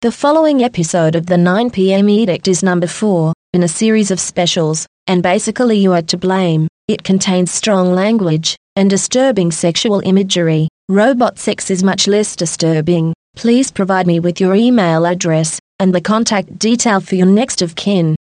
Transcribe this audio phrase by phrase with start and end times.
[0.00, 4.86] The following episode of the 9pm edict is number 4 in a series of specials,
[5.08, 6.68] and basically you are to blame.
[6.86, 10.68] It contains strong language and disturbing sexual imagery.
[10.88, 13.12] Robot sex is much less disturbing.
[13.34, 17.74] Please provide me with your email address and the contact detail for your next of
[17.74, 18.14] kin.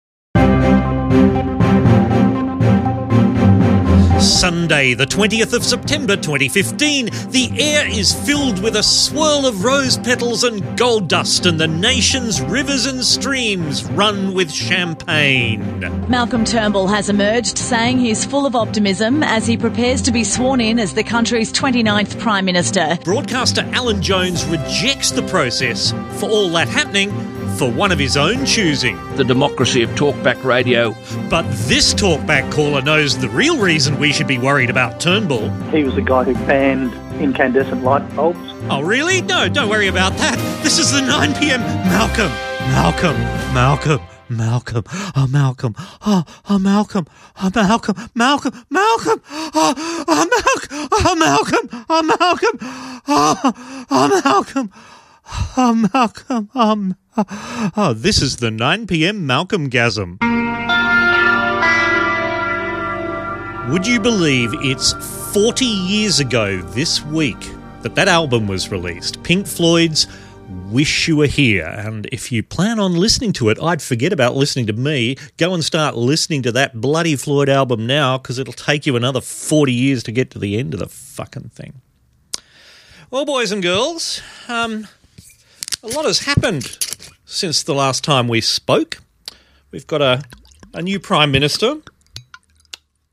[4.25, 9.99] Sunday, the 20th of September 2015, the air is filled with a swirl of rose
[9.99, 15.79] petals and gold dust, and the nation's rivers and streams run with champagne.
[16.09, 20.61] Malcolm Turnbull has emerged saying he's full of optimism as he prepares to be sworn
[20.61, 22.99] in as the country's 29th Prime Minister.
[23.05, 28.45] Broadcaster Alan Jones rejects the process for all that happening for one of his own
[28.45, 28.97] choosing.
[29.17, 30.95] The democracy of talkback radio.
[31.31, 35.51] But this talkback caller knows the real reason we should be worried about Turnbull.
[35.71, 38.39] He was the guy who banned incandescent light bulbs.
[38.71, 39.23] Oh, really?
[39.23, 40.37] No, don't worry about that.
[40.63, 41.61] This is the 9 p.m.
[41.61, 42.31] Malcolm,
[42.71, 43.19] Malcolm,
[43.55, 44.01] Malcolm.
[44.27, 45.75] Malcolm, oh Malcolm,
[46.07, 47.07] oh, oh Malcolm,
[47.43, 52.59] oh Malcolm, Malcolm, Malcolm, oh, oh Malcolm, oh Malcolm, oh Malcolm,
[53.07, 54.71] oh, oh Malcolm,
[55.59, 59.27] oh Malcolm, um, oh, oh, this is the 9 p.m.
[59.27, 60.19] Malcolmgasm.
[63.71, 64.93] Would you believe it's
[65.33, 67.41] 40 years ago this week
[67.83, 69.23] that that album was released?
[69.23, 70.07] Pink Floyd's
[70.71, 71.67] Wish You Were Here.
[71.67, 75.17] And if you plan on listening to it, I'd forget about listening to me.
[75.39, 79.21] Go and start listening to that bloody Floyd album now because it'll take you another
[79.21, 81.81] 40 years to get to the end of the fucking thing.
[83.11, 84.89] Well, boys and girls, um,
[85.83, 86.65] a lot has happened
[87.35, 88.99] since the last time we spoke.
[89.71, 90.23] We've got a,
[90.73, 91.79] a new Prime Minister.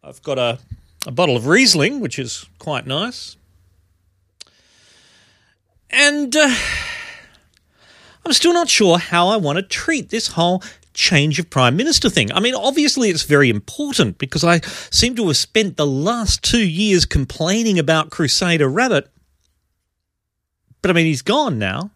[0.03, 0.59] I've got a,
[1.08, 3.36] a bottle of Riesling, which is quite nice.
[5.89, 6.55] And uh,
[8.25, 12.09] I'm still not sure how I want to treat this whole change of Prime Minister
[12.09, 12.31] thing.
[12.31, 14.59] I mean, obviously, it's very important because I
[14.92, 19.09] seem to have spent the last two years complaining about Crusader Rabbit.
[20.82, 21.92] But I mean, he's gone now.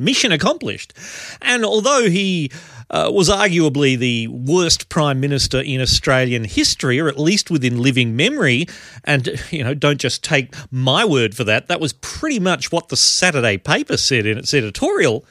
[0.00, 0.92] Mission accomplished.
[1.40, 2.50] And although he
[2.90, 8.16] uh, was arguably the worst prime minister in Australian history, or at least within living
[8.16, 8.66] memory,
[9.04, 11.68] and you know, don't just take my word for that.
[11.68, 15.24] That was pretty much what the Saturday paper said in its editorial.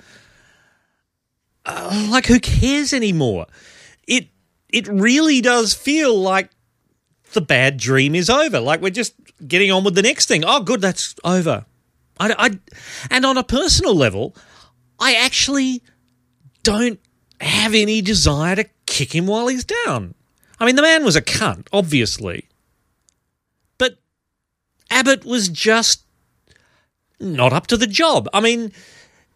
[1.65, 3.47] Uh, like, who cares anymore?
[4.07, 4.29] It
[4.69, 6.49] it really does feel like
[7.33, 8.59] the bad dream is over.
[8.59, 9.13] Like we're just
[9.45, 10.43] getting on with the next thing.
[10.45, 11.65] Oh, good, that's over.
[12.19, 12.59] I, I,
[13.09, 14.35] and on a personal level,
[14.99, 15.81] I actually
[16.63, 16.99] don't
[17.41, 20.13] have any desire to kick him while he's down.
[20.59, 22.47] I mean, the man was a cunt, obviously.
[23.77, 23.97] But
[24.91, 26.03] Abbott was just
[27.19, 28.27] not up to the job.
[28.33, 28.71] I mean,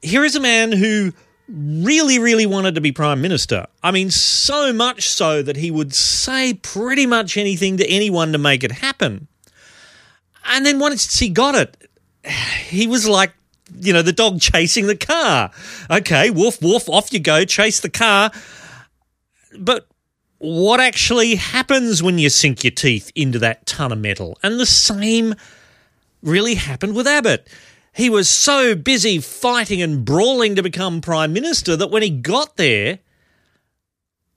[0.01, 1.13] here is a man who
[1.47, 3.67] really, really wanted to be Prime Minister.
[3.81, 8.37] I mean, so much so that he would say pretty much anything to anyone to
[8.37, 9.27] make it happen.
[10.45, 11.89] And then once he got it,
[12.65, 13.33] he was like,
[13.79, 15.51] you know, the dog chasing the car.
[15.89, 18.31] Okay, woof, woof, off you go, chase the car.
[19.57, 19.87] But
[20.37, 24.37] what actually happens when you sink your teeth into that ton of metal?
[24.43, 25.35] And the same
[26.21, 27.47] really happened with Abbott.
[27.93, 32.57] He was so busy fighting and brawling to become Prime Minister that when he got
[32.57, 32.99] there,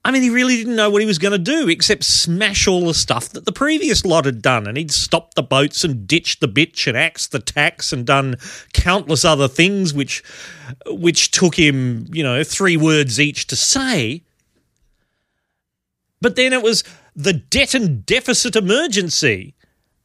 [0.07, 2.85] I mean, he really didn't know what he was going to do except smash all
[2.85, 4.65] the stuff that the previous lot had done.
[4.65, 8.37] And he'd stopped the boats and ditched the bitch and axed the tax and done
[8.71, 10.23] countless other things which,
[10.85, 14.23] which took him, you know, three words each to say.
[16.21, 19.55] But then it was the debt and deficit emergency.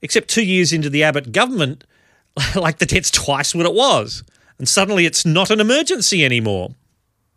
[0.04, 1.84] Except two years into the Abbott government,
[2.56, 4.24] like the debt's twice what it was.
[4.58, 6.74] And suddenly it's not an emergency anymore.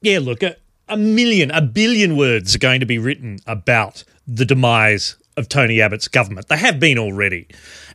[0.02, 0.56] Yeah, look, a,
[0.88, 5.82] a million, a billion words are going to be written about the demise of Tony
[5.82, 6.48] Abbott's government.
[6.48, 7.48] They have been already.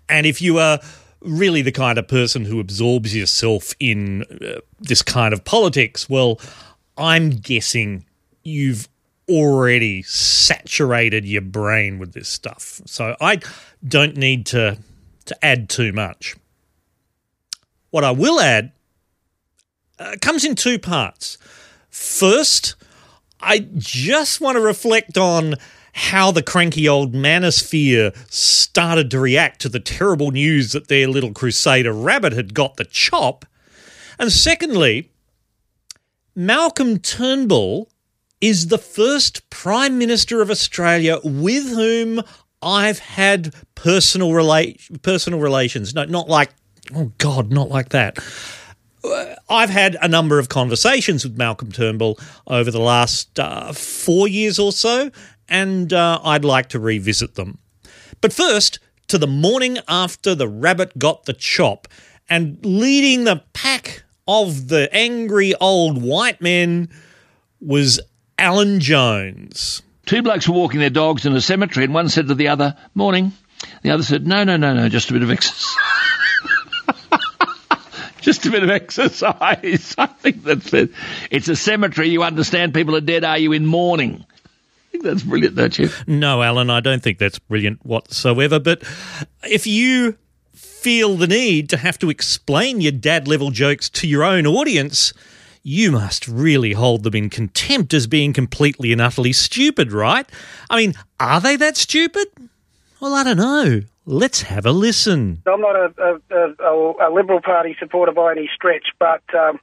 [0.08, 0.80] And if you are
[1.20, 6.40] really the kind of person who absorbs yourself in uh, this kind of politics, well,
[6.96, 8.04] I'm guessing
[8.42, 8.88] you've
[9.28, 12.80] already saturated your brain with this stuff.
[12.86, 13.40] So I
[13.86, 14.78] don't need to
[15.26, 16.34] to add too much.
[17.90, 18.72] What I will add
[19.98, 21.38] uh, comes in two parts.
[21.88, 22.74] First,
[23.42, 25.54] I just want to reflect on
[25.92, 31.32] how the cranky old manosphere started to react to the terrible news that their little
[31.32, 33.44] crusader rabbit had got the chop.
[34.18, 35.10] And secondly,
[36.36, 37.90] Malcolm Turnbull
[38.40, 42.22] is the first Prime Minister of Australia with whom
[42.62, 45.94] I've had personal rela- personal relations.
[45.94, 46.50] No, not like
[46.94, 48.18] oh God, not like that.
[49.48, 54.58] I've had a number of conversations with Malcolm Turnbull over the last uh, four years
[54.58, 55.10] or so,
[55.48, 57.58] and uh, I'd like to revisit them.
[58.20, 61.88] But first, to the morning after the rabbit got the chop,
[62.28, 66.88] and leading the pack of the angry old white men
[67.60, 68.00] was
[68.38, 69.82] Alan Jones.
[70.06, 72.76] Two blokes were walking their dogs in a cemetery, and one said to the other,
[72.94, 73.32] Morning.
[73.82, 75.76] The other said, No, no, no, no, just a bit of exercise.
[78.20, 79.94] just a bit of exercise.
[79.98, 80.90] I think that's it.
[81.30, 82.08] It's a cemetery.
[82.08, 83.24] You understand people are dead.
[83.24, 84.24] Are you in mourning?
[84.30, 85.88] I think that's brilliant, don't you?
[86.06, 88.58] No, Alan, I don't think that's brilliant whatsoever.
[88.58, 88.82] But
[89.44, 90.16] if you
[90.52, 95.12] feel the need to have to explain your dad level jokes to your own audience,
[95.62, 100.26] you must really hold them in contempt as being completely and utterly stupid, right?
[100.68, 102.28] I mean, are they that stupid?
[103.00, 103.82] Well, I don't know.
[104.10, 105.40] Let's have a listen.
[105.46, 109.60] I'm not a, a, a, a Liberal Party supporter by any stretch, but um,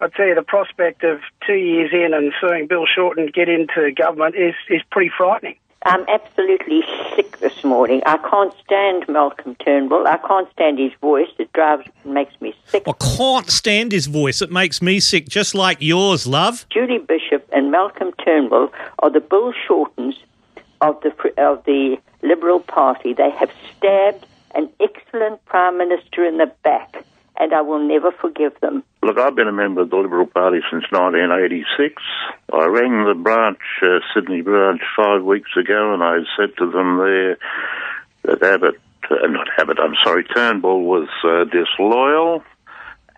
[0.00, 3.92] I tell you, the prospect of two years in and seeing Bill Shorten get into
[3.92, 5.56] government is, is pretty frightening.
[5.84, 6.80] I'm absolutely
[7.14, 8.00] sick this morning.
[8.06, 10.06] I can't stand Malcolm Turnbull.
[10.06, 11.28] I can't stand his voice.
[11.38, 12.84] It drives, makes me sick.
[12.86, 14.40] I can't stand his voice.
[14.40, 16.64] It makes me sick, just like yours, love.
[16.70, 20.14] Julie Bishop and Malcolm Turnbull are the Bill Shortens
[20.80, 23.14] of the of the Liberal Party.
[23.14, 27.04] They have stabbed an excellent Prime Minister in the back
[27.38, 28.84] and I will never forgive them.
[29.02, 32.02] Look, I've been a member of the Liberal Party since 1986.
[32.52, 36.98] I rang the branch, uh, Sydney branch, five weeks ago, and I said to them
[36.98, 37.38] there
[38.24, 38.80] that Abbott,
[39.10, 42.44] uh, not Abbott, I'm sorry, Turnbull was uh, disloyal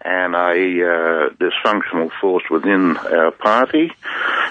[0.02, 3.90] and a uh, dysfunctional force within our party,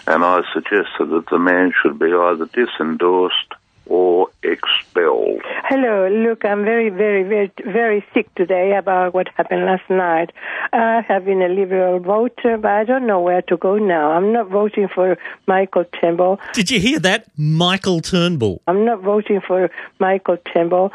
[0.07, 3.53] and I suggested that the man should be either disendorsed
[3.85, 5.41] or expelled.
[5.65, 10.31] Hello, look, I'm very, very, very, very sick today about what happened last night.
[10.71, 14.11] I have been a Liberal voter, but I don't know where to go now.
[14.11, 16.39] I'm not voting for Michael Turnbull.
[16.53, 17.27] Did you hear that?
[17.37, 18.61] Michael Turnbull.
[18.67, 19.69] I'm not voting for
[19.99, 20.91] Michael Turnbull.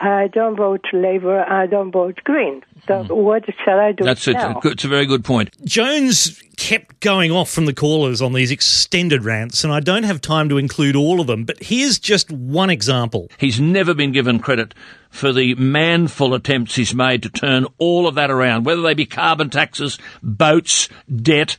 [0.00, 1.44] I don't vote Labour.
[1.46, 2.62] I don't vote Green.
[2.86, 3.14] So mm.
[3.14, 4.04] what shall I do?
[4.04, 4.58] That's now?
[4.58, 4.72] it.
[4.72, 5.50] It's a very good point.
[5.64, 10.22] Jones kept going off from the callers on these extended rants, and I don't have
[10.22, 11.44] time to include all of them.
[11.44, 13.28] But here's just one example.
[13.36, 14.74] He's never been given credit
[15.10, 19.06] for the manful attempts he's made to turn all of that around, whether they be
[19.06, 21.58] carbon taxes, boats, debt.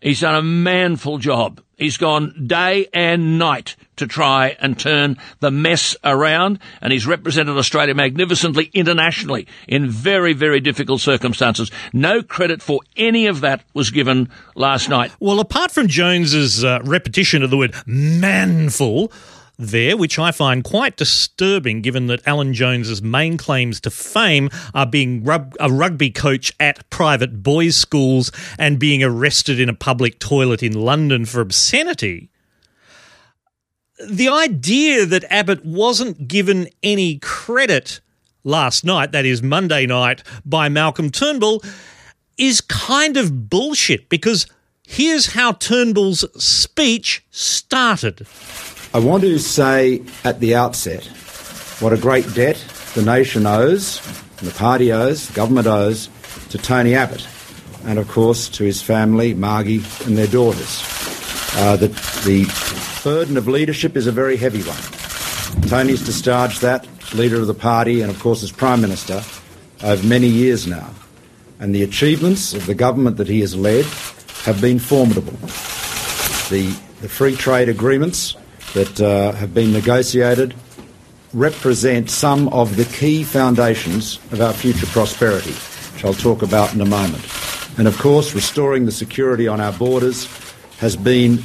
[0.00, 1.60] He's done a manful job.
[1.76, 7.56] He's gone day and night to try and turn the mess around, and he's represented
[7.56, 11.70] Australia magnificently internationally in very, very difficult circumstances.
[11.92, 15.12] No credit for any of that was given last night.
[15.20, 19.12] Well, apart from Jones's uh, repetition of the word manful,
[19.58, 24.86] there, which I find quite disturbing given that Alan Jones's main claims to fame are
[24.86, 30.18] being rub- a rugby coach at private boys' schools and being arrested in a public
[30.18, 32.30] toilet in London for obscenity.
[34.06, 38.00] The idea that Abbott wasn't given any credit
[38.44, 41.62] last night, that is Monday night, by Malcolm Turnbull,
[42.36, 44.46] is kind of bullshit because
[44.86, 48.26] here's how Turnbull's speech started.
[48.96, 51.04] I want to say at the outset
[51.80, 52.56] what a great debt
[52.94, 54.00] the nation owes,
[54.36, 56.08] the party owes, the government owes
[56.48, 57.28] to Tony Abbott,
[57.84, 60.82] and of course to his family, Margie, and their daughters.
[61.56, 61.88] Uh, the,
[62.24, 62.50] the
[63.04, 65.68] burden of leadership is a very heavy one.
[65.68, 69.22] Tony's discharged that, leader of the party, and of course as Prime Minister,
[69.84, 70.88] over many years now.
[71.60, 73.84] And the achievements of the government that he has led
[74.44, 75.36] have been formidable.
[76.48, 78.36] The, the free trade agreements
[78.74, 80.54] that uh, have been negotiated
[81.32, 86.80] represent some of the key foundations of our future prosperity, which I'll talk about in
[86.80, 87.24] a moment.
[87.78, 90.26] And of course, restoring the security on our borders
[90.78, 91.42] has been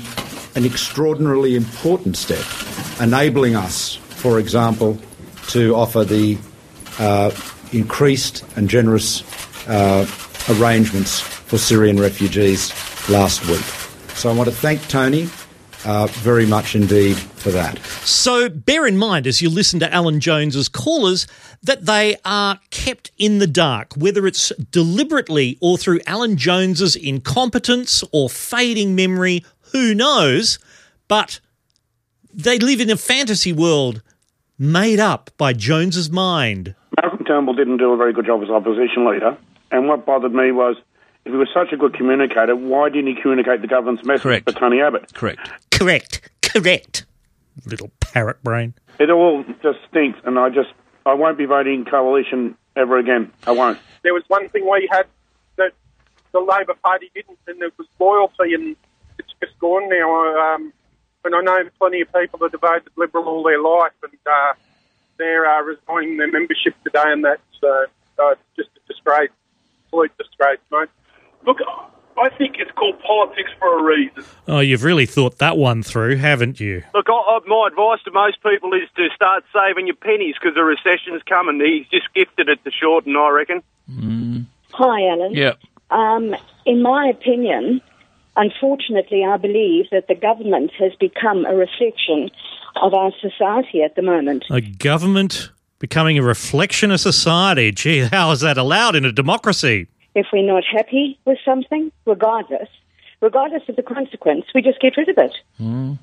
[0.55, 2.45] an extraordinarily important step,
[3.01, 4.97] enabling us, for example,
[5.47, 6.37] to offer the
[6.99, 7.31] uh,
[7.73, 9.23] increased and generous
[9.67, 10.07] uh,
[10.49, 12.71] arrangements for Syrian refugees
[13.09, 13.63] last week.
[14.15, 15.27] So I want to thank Tony
[15.85, 17.77] uh, very much indeed for that.
[18.03, 21.27] So bear in mind as you listen to Alan Jones's callers
[21.63, 28.03] that they are kept in the dark, whether it's deliberately or through Alan Jones's incompetence
[28.11, 30.59] or fading memory, who knows?
[31.07, 31.39] But
[32.33, 34.01] they live in a fantasy world
[34.57, 36.75] made up by Jones's mind.
[37.01, 39.37] Malcolm Turnbull didn't do a very good job as opposition leader,
[39.71, 40.75] and what bothered me was
[41.25, 44.47] if he was such a good communicator, why didn't he communicate the government's message Correct.
[44.47, 45.13] to Tony Abbott?
[45.13, 45.51] Correct.
[45.81, 46.29] Correct.
[46.43, 47.07] Correct.
[47.65, 48.75] Little parrot brain.
[48.99, 50.69] It all just stinks, and I just
[51.07, 53.31] I won't be voting coalition ever again.
[53.47, 53.79] I won't.
[54.03, 55.07] There was one thing we had
[55.55, 55.71] that
[56.33, 58.75] the Labor Party didn't, and it was loyalty, and
[59.17, 60.53] it's just gone now.
[60.53, 60.71] Um,
[61.25, 64.53] and I know plenty of people that have voted Liberal all their life, and uh,
[65.17, 69.31] they're uh, resigning their membership today, and that's uh, uh, just a disgrace,
[69.85, 70.89] absolute disgrace, mate.
[71.43, 71.57] Look,
[72.17, 74.23] I think it's called politics for a reason.
[74.47, 76.83] Oh, you've really thought that one through, haven't you?
[76.93, 80.55] Look, I, I, my advice to most people is to start saving your pennies because
[80.55, 81.59] the recession's coming.
[81.59, 83.63] He's just gifted it to Shorten, I reckon.
[84.73, 85.33] Hi, Alan.
[85.33, 85.53] Yeah.
[85.89, 87.81] Um, in my opinion,
[88.35, 92.29] unfortunately, I believe that the government has become a reflection
[92.81, 94.45] of our society at the moment.
[94.49, 97.71] A government becoming a reflection of society.
[97.71, 99.87] Gee, how is that allowed in a democracy?
[100.13, 102.67] If we're not happy with something, regardless,
[103.21, 105.33] regardless of the consequence, we just get rid of it.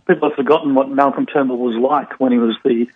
[0.06, 2.86] People have forgotten what Malcolm Turnbull was like when he was the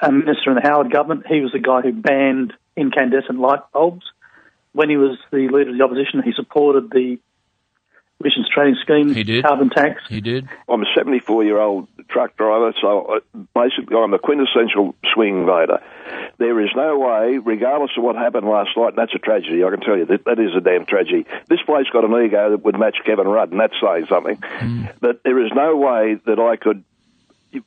[0.00, 1.26] uh, minister in the Howard government.
[1.26, 4.04] He was the guy who banned incandescent light bulbs.
[4.72, 7.18] When he was the leader of the opposition, he supported the
[8.20, 9.44] emissions trading scheme, He did.
[9.44, 10.02] carbon tax.
[10.08, 10.48] He did.
[10.68, 15.80] I'm a 74 year old truck driver, so uh, basically I'm a quintessential swing voter.
[16.38, 19.70] There is no way, regardless of what happened last night, and that's a tragedy, I
[19.70, 21.26] can tell you, that, that is a damn tragedy.
[21.48, 24.38] This place got an ego that would match Kevin Rudd, and that's saying something.
[25.00, 26.84] But there is no way that I could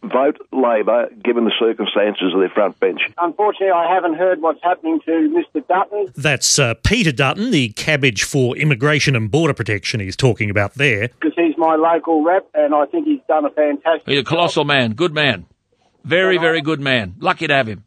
[0.04, 3.02] vote Labor given the circumstances of their front bench.
[3.18, 5.66] Unfortunately, I haven't heard what's happening to Mr.
[5.68, 6.12] Dutton.
[6.16, 11.10] That's uh, Peter Dutton, the cabbage for immigration and border protection he's talking about there.
[11.10, 14.08] because he's my local rep, and I think he's done a fantastic.
[14.08, 14.94] He's a colossal man.
[14.94, 15.46] Good man.
[16.04, 17.16] Very, very good man.
[17.20, 17.84] Lucky to have him.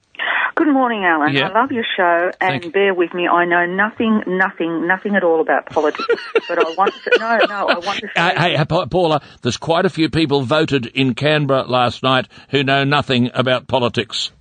[0.60, 1.32] Good morning, Alan.
[1.32, 1.48] Yeah.
[1.48, 3.26] I love your show, and Thank- bear with me.
[3.26, 7.18] I know nothing, nothing, nothing at all about politics, but I want to.
[7.18, 8.34] No, no, I want to say.
[8.36, 12.84] Hey, hey, Paula, there's quite a few people voted in Canberra last night who know
[12.84, 14.32] nothing about politics.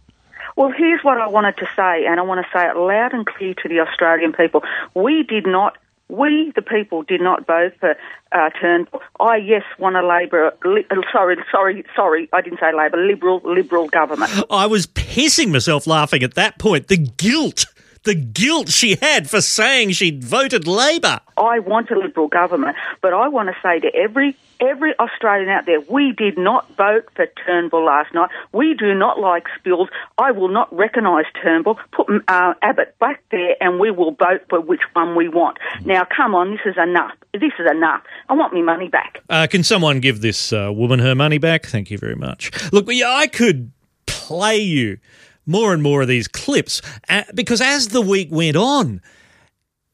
[0.58, 3.26] Well, here's what I wanted to say, and I want to say it loud and
[3.26, 4.62] clear to the Australian people.
[4.94, 5.78] We did not,
[6.10, 7.96] we, the people, did not vote for
[8.32, 9.02] uh, Turnbull.
[9.20, 13.42] I, yes, want a Labor, li- uh, sorry, sorry, sorry, I didn't say Labor, Liberal,
[13.44, 14.32] Liberal government.
[14.50, 16.88] I was pissing myself laughing at that point.
[16.88, 17.68] The guilt,
[18.04, 21.20] the guilt she had for saying she'd voted Labor.
[21.38, 25.66] I want a Liberal government, but I want to say to every every Australian out
[25.66, 28.30] there, we did not vote for Turnbull last night.
[28.54, 29.90] We do not like spills.
[30.18, 31.80] I will not recognise Turnbull.
[31.92, 35.58] Put uh, Abbott back there, and we will vote for which one we want.
[35.86, 37.12] Now, come on, this is enough.
[37.34, 38.02] This is enough.
[38.28, 39.22] I want my money back.
[39.30, 41.66] Uh, can someone give this uh, woman her money back?
[41.66, 42.52] Thank you very much.
[42.72, 43.72] Look, I could
[44.06, 44.98] play you
[45.46, 49.02] more and more of these clips uh, because as the week went on,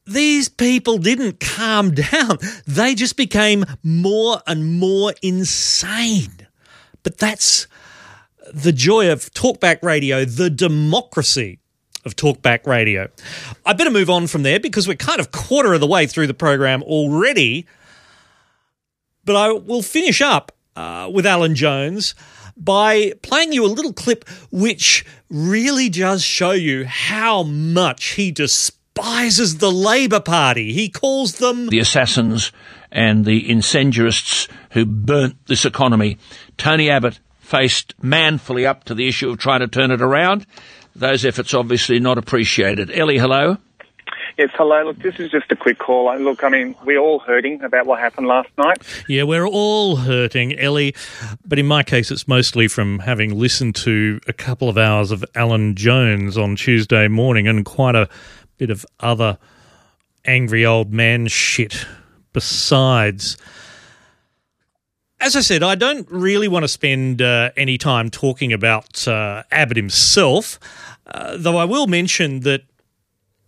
[0.05, 2.37] these people didn't calm down.
[2.65, 6.47] They just became more and more insane.
[7.03, 7.67] But that's
[8.53, 11.59] the joy of talkback radio, the democracy
[12.05, 13.09] of talkback radio.
[13.65, 16.27] I better move on from there because we're kind of quarter of the way through
[16.27, 17.65] the program already.
[19.23, 22.13] But I will finish up uh, with Alan Jones
[22.55, 28.84] by playing you a little clip which really does show you how much he despises
[28.95, 30.71] the Labor Party.
[30.73, 32.51] He calls them The assassins
[32.91, 36.17] and the incendiarists who burnt this economy.
[36.57, 40.45] Tony Abbott faced manfully up to the issue of trying to turn it around.
[40.95, 42.89] Those efforts obviously not appreciated.
[42.89, 43.57] Ellie, hello.
[44.37, 44.85] Yes, hello.
[44.85, 46.17] Look, this is just a quick call.
[46.17, 48.77] Look, I mean, we're all hurting about what happened last night.
[49.07, 50.95] Yeah, we're all hurting, Ellie.
[51.45, 55.23] But in my case, it's mostly from having listened to a couple of hours of
[55.35, 58.09] Alan Jones on Tuesday morning and quite a
[58.57, 59.37] bit of other
[60.25, 61.85] angry old man shit
[62.33, 63.37] besides.
[65.19, 69.43] As I said, I don't really want to spend uh, any time talking about uh,
[69.51, 70.59] Abbott himself,
[71.07, 72.63] uh, though I will mention that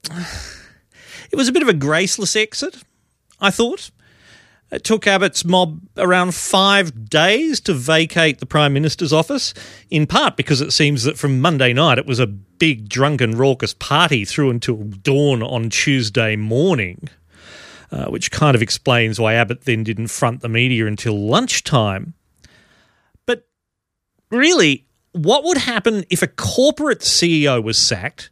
[0.11, 2.83] it was a bit of a graceless exit,
[3.41, 3.91] I thought.
[4.69, 9.53] It took Abbott's mob around five days to vacate the Prime Minister's office,
[9.89, 13.73] in part because it seems that from Monday night it was a big, drunken, raucous
[13.73, 17.07] party through until dawn on Tuesday morning,
[17.91, 22.13] uh, which kind of explains why Abbott then didn't front the media until lunchtime.
[23.25, 23.47] But
[24.29, 28.31] really, what would happen if a corporate CEO was sacked?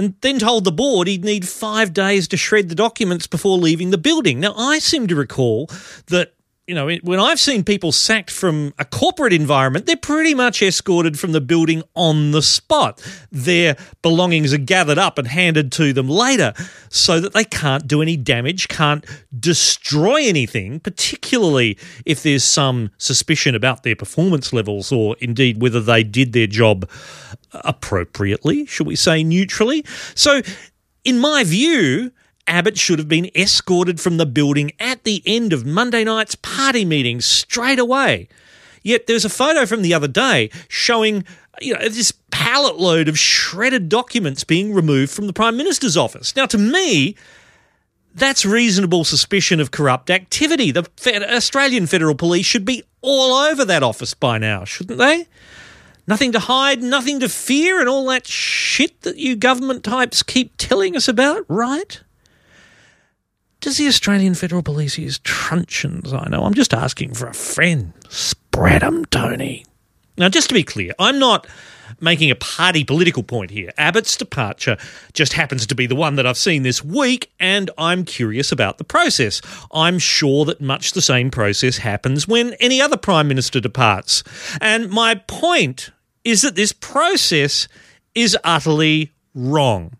[0.00, 3.90] And then told the board he'd need five days to shred the documents before leaving
[3.90, 4.40] the building.
[4.40, 5.68] Now, I seem to recall
[6.06, 6.32] that,
[6.70, 11.18] you know, when I've seen people sacked from a corporate environment, they're pretty much escorted
[11.18, 13.04] from the building on the spot.
[13.32, 16.54] Their belongings are gathered up and handed to them later
[16.88, 19.04] so that they can't do any damage, can't
[19.36, 26.04] destroy anything, particularly if there's some suspicion about their performance levels or indeed whether they
[26.04, 26.88] did their job
[27.50, 29.84] appropriately, should we say neutrally.
[30.14, 30.40] So,
[31.02, 32.12] in my view,
[32.50, 36.84] Abbott should have been escorted from the building at the end of Monday night's party
[36.84, 38.28] meeting straight away.
[38.82, 41.24] Yet there's a photo from the other day showing
[41.60, 46.34] you know this pallet load of shredded documents being removed from the Prime Minister's office.
[46.34, 47.14] Now, to me,
[48.14, 50.70] that's reasonable suspicion of corrupt activity.
[50.70, 50.88] The
[51.32, 55.26] Australian Federal Police should be all over that office by now, shouldn't they?
[56.06, 60.52] Nothing to hide, nothing to fear, and all that shit that you government types keep
[60.56, 62.00] telling us about, right?
[63.60, 66.12] Does the Australian Federal Police use truncheons?
[66.14, 66.44] I know.
[66.44, 67.92] I'm just asking for a friend.
[68.08, 69.66] Spread 'em, Tony.
[70.16, 71.46] Now, just to be clear, I'm not
[72.00, 73.70] making a party political point here.
[73.76, 74.78] Abbott's departure
[75.12, 78.78] just happens to be the one that I've seen this week, and I'm curious about
[78.78, 79.42] the process.
[79.72, 84.22] I'm sure that much the same process happens when any other Prime Minister departs.
[84.60, 85.90] And my point
[86.24, 87.68] is that this process
[88.14, 89.96] is utterly wrong.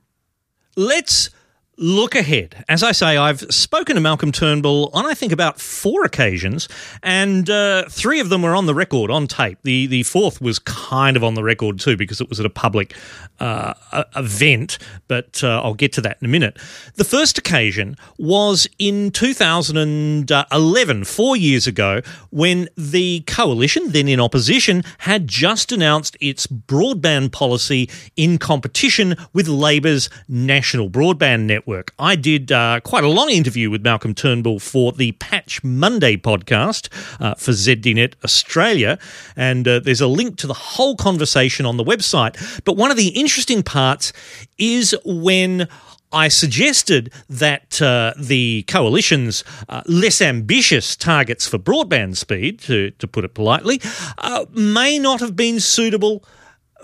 [0.77, 1.31] Let's
[1.81, 2.63] look ahead.
[2.69, 6.69] As I say, I've spoken to Malcolm Turnbull on I think about four occasions,
[7.03, 9.59] and uh, three of them were on the record on tape.
[9.63, 12.51] The the fourth was kind of on the record too because it was at a
[12.51, 12.95] public
[13.41, 13.73] uh,
[14.15, 16.59] event, but uh, I'll get to that in a minute.
[16.97, 24.85] The first occasion was in 2011, four years ago, when the coalition, then in opposition,
[24.99, 31.95] had just announced its broadband policy in competition with Labor's National Broadband Network network.
[31.99, 36.89] I did uh, quite a long interview with Malcolm Turnbull for the Patch Monday podcast
[37.21, 38.99] uh, for ZDNet Australia,
[39.37, 42.63] and uh, there's a link to the whole conversation on the website.
[42.65, 44.13] But one of the interesting parts
[44.59, 45.69] is when
[46.13, 53.07] I suggested that uh, the coalition's uh, less ambitious targets for broadband speed, to, to
[53.07, 53.81] put it politely,
[54.19, 56.25] uh, may not have been suitable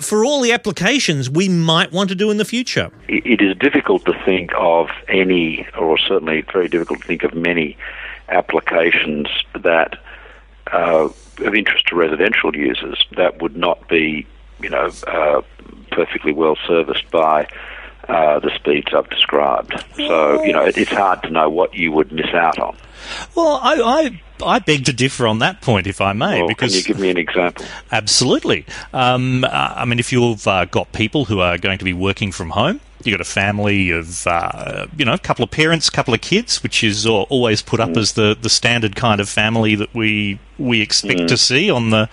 [0.01, 2.91] for all the applications we might want to do in the future?
[3.09, 7.77] It is difficult to think of any, or certainly very difficult to think of many
[8.29, 9.99] applications that
[10.73, 14.27] uh, of interest to residential users that would not be,
[14.61, 15.43] you know, uh,
[15.91, 17.47] perfectly well serviced by
[18.09, 19.85] uh, the speeds I've described.
[19.97, 22.77] So, you know, it, it's hard to know what you would miss out on.
[23.35, 26.41] Well, I, I I beg to differ on that point, if I may.
[26.41, 27.65] Well, because can you give me an example?
[27.91, 28.67] Absolutely.
[28.93, 32.33] Um, uh, I mean, if you've uh, got people who are going to be working
[32.33, 35.93] from home, you've got a family of, uh, you know, a couple of parents, a
[35.93, 37.99] couple of kids, which is always put up mm.
[37.99, 41.29] as the, the standard kind of family that we we expect mm.
[41.29, 42.09] to see on the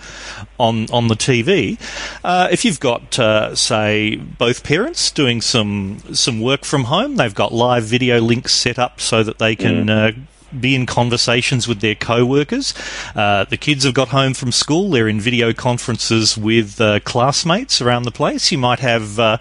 [0.58, 1.78] on on the TV.
[2.22, 7.34] Uh, if you've got, uh, say, both parents doing some some work from home, they've
[7.34, 10.14] got live video links set up so that they can mm.
[10.60, 12.74] Be in conversations with their co-workers.
[13.14, 17.80] Uh, the kids have got home from school; they're in video conferences with uh, classmates
[17.80, 18.52] around the place.
[18.52, 19.18] You might have.
[19.18, 19.38] Uh,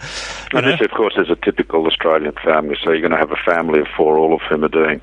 [0.53, 2.77] you this, of course, is a typical Australian family.
[2.83, 5.01] So you're going to have a family of four, all of whom are doing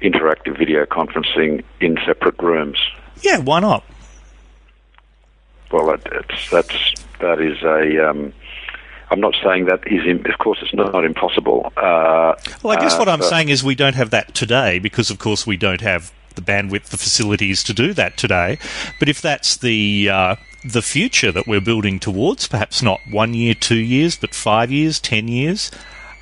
[0.00, 2.78] interactive video conferencing in separate rooms.
[3.22, 3.84] Yeah, why not?
[5.70, 8.10] Well, it's, that's that is a.
[8.10, 8.32] Um,
[9.10, 11.72] I'm not saying that is, in, of course, it's not, not impossible.
[11.76, 15.10] Uh, well, I guess uh, what I'm saying is we don't have that today because,
[15.10, 18.58] of course, we don't have the bandwidth, the facilities to do that today.
[18.98, 23.54] But if that's the uh, the future that we're building towards, perhaps not one year,
[23.54, 25.70] two years, but five years, ten years.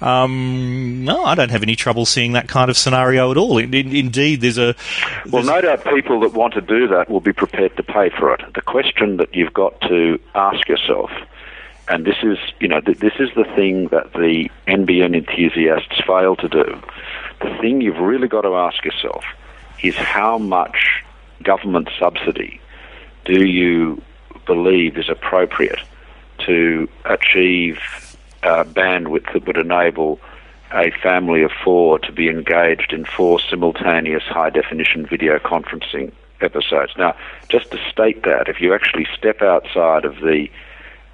[0.00, 3.58] Um, no, I don't have any trouble seeing that kind of scenario at all.
[3.58, 4.76] In, in, indeed, there's a.
[5.24, 8.10] There's well, no doubt people that want to do that will be prepared to pay
[8.10, 8.40] for it.
[8.54, 11.10] The question that you've got to ask yourself
[11.88, 16.36] and this is, you know, th- this is the thing that the NBN enthusiasts fail
[16.36, 16.80] to do.
[17.40, 19.24] The thing you've really got to ask yourself
[19.82, 21.02] is how much
[21.42, 22.60] government subsidy
[23.24, 24.02] do you
[24.46, 25.80] believe is appropriate
[26.38, 27.78] to achieve
[28.42, 30.20] uh, bandwidth that would enable
[30.72, 36.92] a family of four to be engaged in four simultaneous high definition video conferencing episodes.
[36.96, 37.16] Now,
[37.48, 40.48] just to state that, if you actually step outside of the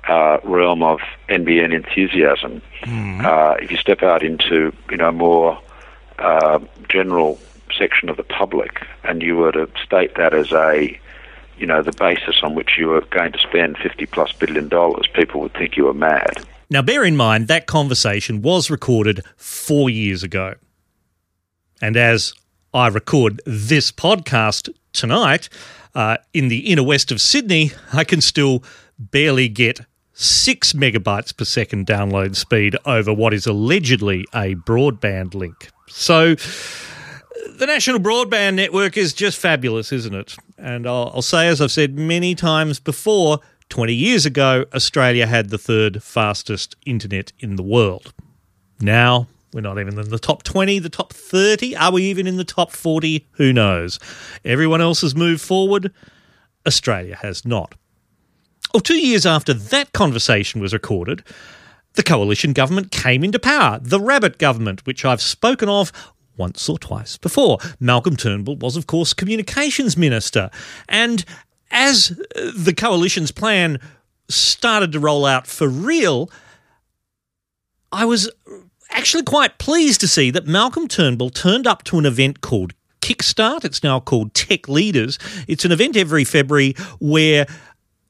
[0.08, 2.62] uh, realm of NBN enthusiasm.
[2.82, 3.24] Mm.
[3.24, 5.60] Uh, if you step out into you know more
[6.18, 7.38] uh, general
[7.76, 10.98] section of the public, and you were to state that as a
[11.58, 15.06] you know the basis on which you were going to spend fifty plus billion dollars,
[15.14, 16.44] people would think you were mad.
[16.70, 20.54] Now, bear in mind that conversation was recorded four years ago,
[21.80, 22.34] and as
[22.72, 25.48] I record this podcast tonight.
[25.94, 28.64] Uh, in the inner west of Sydney, I can still
[28.98, 29.80] barely get
[30.14, 35.68] six megabytes per second download speed over what is allegedly a broadband link.
[35.88, 36.36] So
[37.58, 40.36] the National Broadband Network is just fabulous, isn't it?
[40.56, 45.50] And I'll, I'll, say, as I've said many times before, 20 years ago, Australia had
[45.50, 48.12] the third fastest internet in the world.
[48.80, 51.76] Now, We're not even in the top 20, the top 30.
[51.76, 53.26] Are we even in the top 40?
[53.32, 54.00] Who knows?
[54.44, 55.92] Everyone else has moved forward.
[56.66, 57.74] Australia has not.
[58.74, 61.22] Well, two years after that conversation was recorded,
[61.92, 65.92] the coalition government came into power, the Rabbit government, which I've spoken of
[66.36, 67.58] once or twice before.
[67.78, 70.50] Malcolm Turnbull was, of course, communications minister.
[70.88, 71.24] And
[71.70, 73.78] as uh, the coalition's plan
[74.28, 76.28] started to roll out for real,
[77.92, 78.28] I was
[78.90, 83.64] actually quite pleased to see that Malcolm Turnbull turned up to an event called Kickstart.
[83.64, 85.16] It's now called Tech Leaders.
[85.46, 87.46] It's an event every February where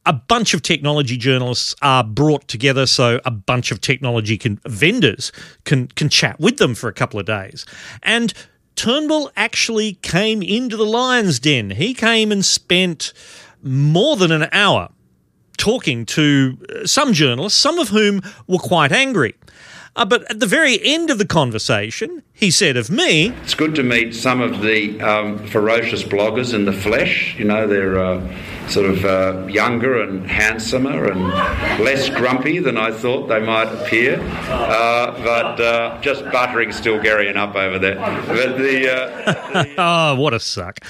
[0.06, 5.32] a bunch of technology journalists are brought together so a bunch of technology can, vendors
[5.64, 7.64] can can chat with them for a couple of days.
[8.02, 8.32] And
[8.76, 11.70] Turnbull actually came into the lion's den.
[11.70, 13.12] He came and spent
[13.62, 14.90] more than an hour
[15.56, 19.34] talking to some journalists, some of whom were quite angry.
[19.96, 23.76] Uh, but at the very end of the conversation, he said of me, It's good
[23.76, 27.36] to meet some of the um, ferocious bloggers in the flesh.
[27.38, 31.22] You know, they're uh, sort of uh, younger and handsomer and
[31.82, 34.20] less grumpy than I thought they might appear.
[34.20, 37.94] Uh, but uh, just buttering Stilgherrian up over there.
[37.96, 38.26] But
[38.58, 38.92] the.
[38.92, 40.80] uh, oh, what a suck.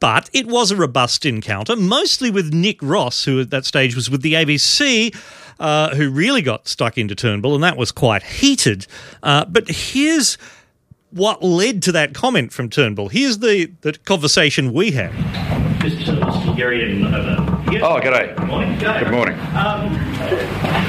[0.00, 4.10] But it was a robust encounter, mostly with Nick Ross, who at that stage was
[4.10, 5.14] with the ABC.
[5.58, 8.86] Uh, who really got stuck into Turnbull, and that was quite heated.
[9.22, 10.36] Uh, but here's
[11.10, 13.08] what led to that comment from Turnbull.
[13.08, 15.12] Here's the, the conversation we had.
[15.80, 16.18] Mr.
[16.18, 16.56] Mr.
[16.56, 17.36] Gary over.
[17.82, 18.36] Oh, g'day.
[18.36, 18.78] Good morning.
[18.78, 19.00] G'day.
[19.04, 19.38] Good morning.
[19.54, 19.92] Um,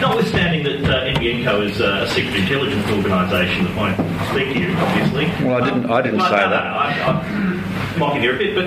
[0.02, 3.96] notwithstanding that uh, NBNCO is uh, a secret intelligence organisation that won't
[4.32, 5.26] speak to you, obviously.
[5.46, 5.86] Well, I didn't.
[5.92, 6.64] I didn't No, say no, that.
[6.64, 8.66] No, I, I'm mocking you a bit, but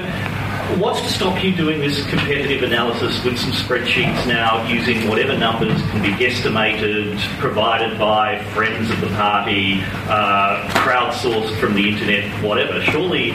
[0.78, 5.80] what's to stop you doing this competitive analysis with some spreadsheets now using whatever numbers
[5.90, 12.80] can be guesstimated, provided by friends of the party, uh, crowdsourced from the internet, whatever?
[12.82, 13.32] Surely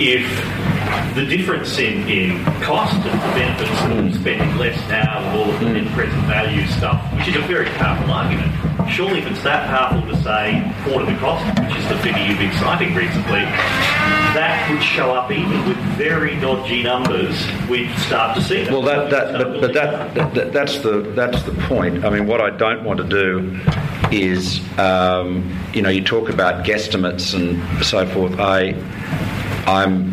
[0.00, 5.54] if the difference in, in cost and the benefits of spending less now with all
[5.54, 8.50] of the net present value stuff, which is a very powerful argument,
[8.90, 12.38] surely if it's that powerful to say quarter the cost, which is the figure you've
[12.38, 13.44] been citing recently,
[14.32, 17.36] that would show up even with very dodgy numbers,
[17.68, 18.72] we'd start to see that.
[18.72, 22.04] Well, that, that but, but that, that, that that's the that's the point.
[22.04, 23.60] I mean, what I don't want to do
[24.10, 28.38] is, um, you know, you talk about guesstimates and so forth.
[28.38, 28.74] I,
[29.66, 30.10] I'm,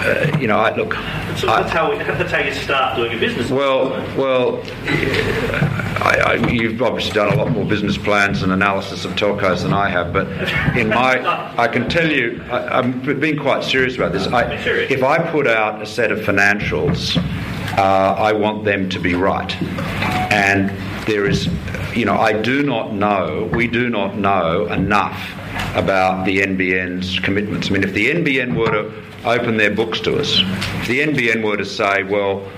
[0.00, 0.94] uh, you know, I look.
[1.36, 3.50] So that's, how, that's how you start doing a business.
[3.50, 4.62] Well, well,
[6.02, 9.72] I, I, you've obviously done a lot more business plans and analysis of telcos than
[9.72, 10.26] I have, but
[10.76, 11.20] in my,
[11.58, 14.26] I can tell you, I, I'm being quite serious about this.
[14.26, 17.16] I, if I put out a set of financials,
[17.76, 19.54] uh, I want them to be right,
[20.32, 20.70] and
[21.06, 21.48] there is,
[21.94, 25.36] you know, I do not know, we do not know enough
[25.74, 27.68] about the NBN's commitments.
[27.68, 30.40] I mean, if the NBN were to open their books to us,
[30.82, 32.48] if the NBN were to say, well,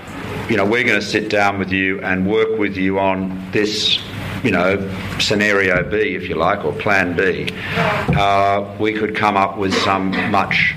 [0.49, 3.99] you know, we're going to sit down with you and work with you on this,
[4.43, 4.77] you know,
[5.19, 10.11] scenario B, if you like, or plan B, uh, we could come up with some
[10.31, 10.75] much.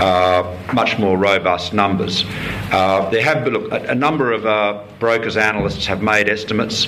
[0.00, 2.24] Uh, much more robust numbers.
[2.72, 6.86] Uh, there have been, look, a, a number of uh, brokers, analysts have made estimates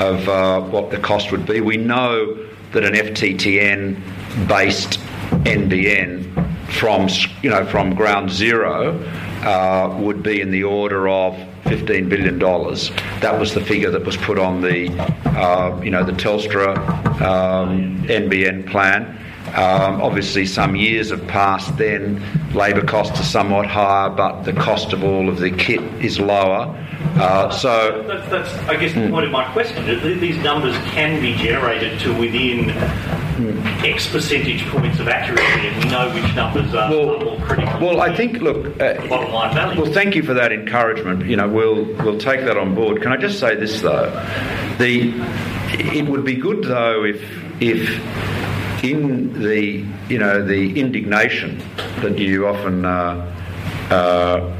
[0.00, 1.60] of uh, what the cost would be.
[1.60, 2.38] We know
[2.74, 4.98] that an FTTN based
[5.46, 6.34] NBN
[6.72, 7.08] from
[7.42, 8.98] you know from ground zero
[9.42, 12.90] uh, would be in the order of fifteen billion dollars.
[13.20, 14.90] That was the figure that was put on the
[15.24, 16.76] uh, you know the Telstra
[17.22, 19.20] um, NBN plan.
[19.48, 21.76] Um, obviously, some years have passed.
[21.76, 22.22] Then
[22.54, 26.74] labour costs are somewhat higher, but the cost of all of the kit is lower.
[27.16, 29.84] Uh, so That's, that's, I guess, the point of my question.
[30.18, 32.70] These numbers can be generated to within
[33.84, 37.80] X percentage points of accuracy, and we know which numbers are, are more critical.
[37.80, 39.82] Well, I think, look, uh, bottom line value.
[39.82, 41.26] well, thank you for that encouragement.
[41.26, 43.02] You know, we'll we'll take that on board.
[43.02, 44.10] Can I just say this though?
[44.78, 45.12] The
[45.78, 47.22] it would be good though if
[47.60, 47.88] if
[48.90, 51.62] in the you know the indignation
[52.00, 53.34] that you often uh,
[53.90, 54.52] uh,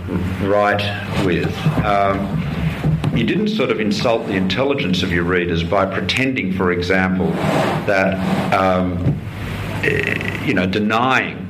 [0.43, 0.85] write
[1.25, 1.55] with.
[1.85, 2.41] Um,
[3.15, 7.31] you didn't sort of insult the intelligence of your readers by pretending, for example,
[7.87, 9.19] that um,
[9.85, 11.47] eh, you know denying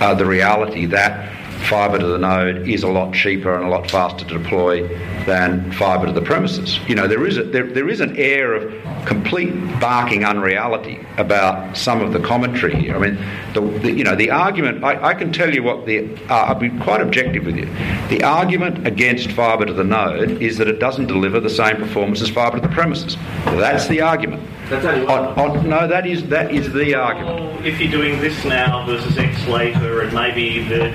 [0.00, 3.90] uh, the reality that fibre to the node is a lot cheaper and a lot
[3.90, 4.86] faster to deploy
[5.26, 6.78] than fibre to the premises.
[6.88, 11.76] You know, there is a, there, there is an air of complete barking unreality about
[11.76, 12.96] some of the commentary here.
[12.96, 13.18] I mean,
[13.54, 14.84] the, the you know the argument.
[14.84, 16.14] I, I can tell you what the.
[16.28, 17.66] Uh, I'll be quite objective with you.
[18.08, 22.22] The argument against fibre to the node is that it doesn't deliver the same performance
[22.22, 23.16] as fibre to the premises.
[23.44, 24.42] That's the argument.
[24.68, 27.66] That's only On, on, no, that is that is the argument.
[27.66, 30.90] if you're doing this now versus X later, and maybe the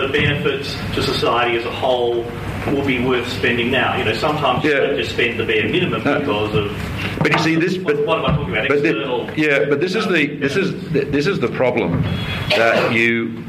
[0.00, 2.24] the benefits to society as a whole
[2.66, 3.96] will be worth spending now.
[3.96, 7.18] You know, sometimes you don't just spend the bare minimum uh, because of.
[7.18, 7.76] But you see this.
[7.76, 8.68] But what am I talking about?
[8.68, 12.02] But the- yeah, but this is the this is this is the problem
[12.50, 13.44] that you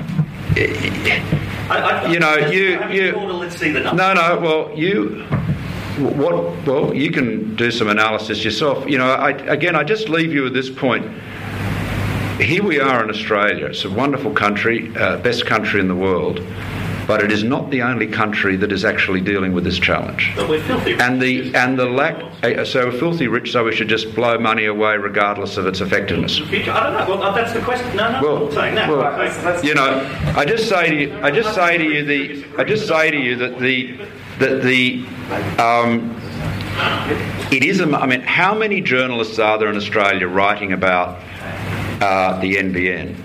[2.10, 3.98] you know you you let's see the numbers.
[3.98, 5.24] no no well you
[6.00, 10.34] what well you can do some analysis yourself you know I, again I just leave
[10.34, 11.06] you with this point
[12.40, 16.42] here we are in Australia it's a wonderful country uh, best country in the world
[17.06, 20.48] but it is not the only country that is actually dealing with this challenge But
[20.48, 20.94] we're filthy.
[20.94, 24.38] and the and the lack uh, so we're filthy rich so we should just blow
[24.38, 27.16] money away regardless of its effectiveness I don't know.
[27.18, 27.96] Well, that's the question.
[27.96, 28.90] No, no, I'm saying that.
[28.90, 32.06] well, I'm saying- you know, I just say to you, I just say to you
[32.06, 33.98] the, I just say to you that the,
[34.40, 35.04] that the,
[35.62, 36.16] um,
[37.52, 37.80] it is.
[37.82, 41.20] a- I mean, how many journalists are there in Australia writing about
[42.02, 43.16] uh, the NBN?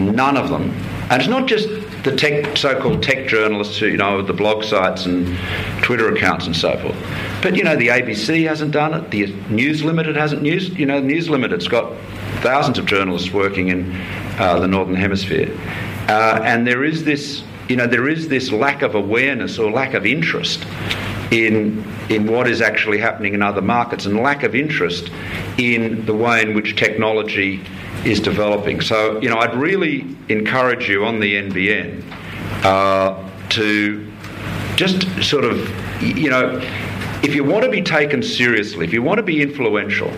[0.00, 0.70] None of them,
[1.10, 1.68] and it's not just
[2.04, 5.36] the tech, so-called tech journalists who, you know, the blog sites and
[5.82, 6.96] Twitter accounts and so forth.
[7.42, 9.10] But you know, the ABC hasn't done it.
[9.10, 10.42] The News Limited hasn't.
[10.42, 11.96] News, you know, News Limited's got
[12.42, 13.94] thousands of journalists working in
[14.38, 15.54] uh, the Northern Hemisphere,
[16.08, 19.94] uh, and there is this, you know, there is this lack of awareness or lack
[19.94, 20.64] of interest
[21.30, 25.10] in in what is actually happening in other markets, and lack of interest
[25.58, 27.62] in the way in which technology
[28.04, 28.80] is developing.
[28.80, 32.02] So, you know, I'd really encourage you on the NBN
[32.64, 34.12] uh, to
[34.76, 35.58] just sort of,
[36.02, 36.58] you know,
[37.22, 40.10] if you want to be taken seriously, if you want to be influential,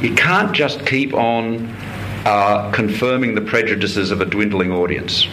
[0.00, 1.66] you can't just keep on
[2.24, 5.24] uh, confirming the prejudices of a dwindling audience.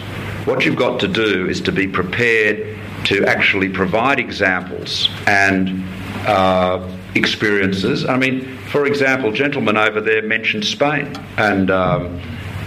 [0.46, 5.84] What you've got to do is to be prepared to actually provide examples and
[6.28, 8.06] uh, experiences.
[8.06, 12.20] I mean, for example, gentlemen over there mentioned Spain and um,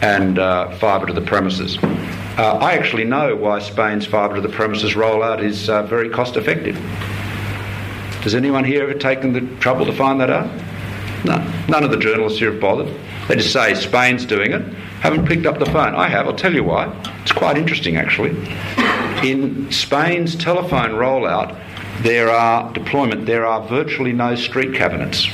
[0.02, 1.78] and uh, fibre to the premises.
[1.82, 6.36] Uh, I actually know why Spain's fibre to the premises rollout is uh, very cost
[6.36, 6.76] effective.
[8.22, 10.46] Does anyone here ever taken the trouble to find that out?
[11.24, 11.36] No,
[11.68, 12.88] none of the journalists here have bothered.
[13.28, 14.62] They just say Spain's doing it.
[15.00, 15.94] Haven't picked up the phone.
[15.94, 16.26] I have.
[16.26, 16.92] I'll tell you why.
[17.22, 18.30] It's quite interesting, actually.
[19.28, 21.56] In Spain's telephone rollout,
[22.02, 23.26] there are deployment.
[23.26, 25.28] There are virtually no street cabinets,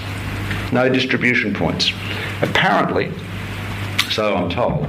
[0.73, 1.91] no distribution points.
[2.43, 3.13] Apparently,
[4.11, 4.87] so I'm told,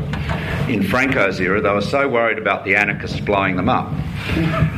[0.70, 3.92] in Franco's era, they were so worried about the anarchists blowing them up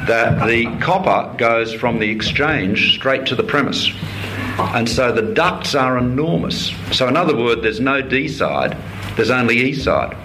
[0.08, 3.90] that the copper goes from the exchange straight to the premise.
[4.58, 6.72] And so the ducts are enormous.
[6.92, 8.78] So, in other words, there's no D side,
[9.16, 10.16] there's only E side.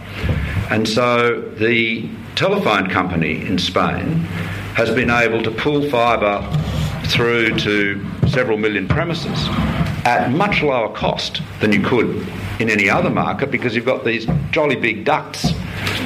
[0.71, 4.27] And so the telephone company in Spain
[4.77, 6.43] has been able to pull fibre
[7.07, 9.49] through to several million premises
[10.05, 12.29] at much lower cost than you could
[12.61, 15.55] in any other market because you've got these jolly big ducts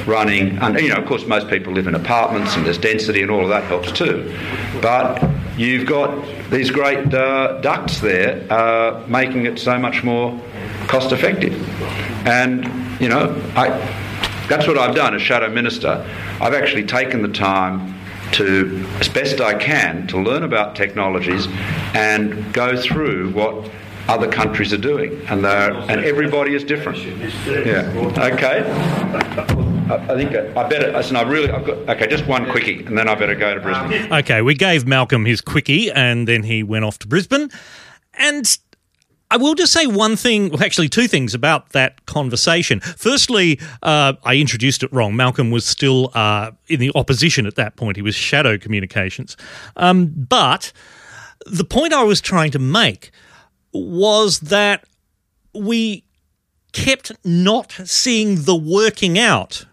[0.07, 0.57] running.
[0.59, 3.43] And, you know, of course, most people live in apartments and there's density and all
[3.43, 4.33] of that helps too.
[4.81, 5.21] But
[5.57, 10.39] you've got these great uh, ducts there uh, making it so much more
[10.87, 11.53] cost effective.
[12.25, 12.63] And,
[13.01, 13.67] you know, I,
[14.47, 16.07] that's what I've done as Shadow Minister.
[16.39, 17.90] I've actually taken the time
[18.33, 21.47] to, as best I can, to learn about technologies
[21.93, 23.69] and go through what
[24.07, 26.99] other countries are doing, and they're, and everybody is different.
[27.45, 27.91] Yeah.
[28.17, 28.63] Okay.
[29.91, 30.91] I, think I better.
[30.91, 31.51] Listen, I really.
[31.51, 31.77] I've got.
[31.89, 34.11] Okay, just one quickie, and then I better go to Brisbane.
[34.11, 37.49] Okay, we gave Malcolm his quickie and then he went off to Brisbane.
[38.13, 38.57] And
[39.31, 42.81] I will just say one thing, well, actually, two things about that conversation.
[42.81, 45.15] Firstly, uh, I introduced it wrong.
[45.15, 49.37] Malcolm was still uh, in the opposition at that point, he was shadow communications.
[49.77, 50.73] Um, but
[51.45, 53.11] the point I was trying to make
[53.71, 54.83] was that
[55.53, 56.03] we
[56.73, 59.65] kept not seeing the working out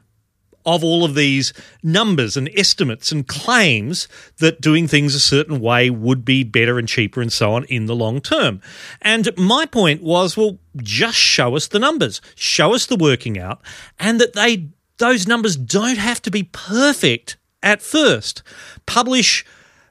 [0.66, 5.88] of all of these numbers and estimates and claims that doing things a certain way
[5.90, 8.60] would be better and cheaper and so on in the long term.
[9.00, 13.60] And my point was, well, just show us the numbers, show us the working out,
[13.98, 14.68] and that they
[14.98, 18.42] those numbers don't have to be perfect at first.
[18.84, 19.46] Publish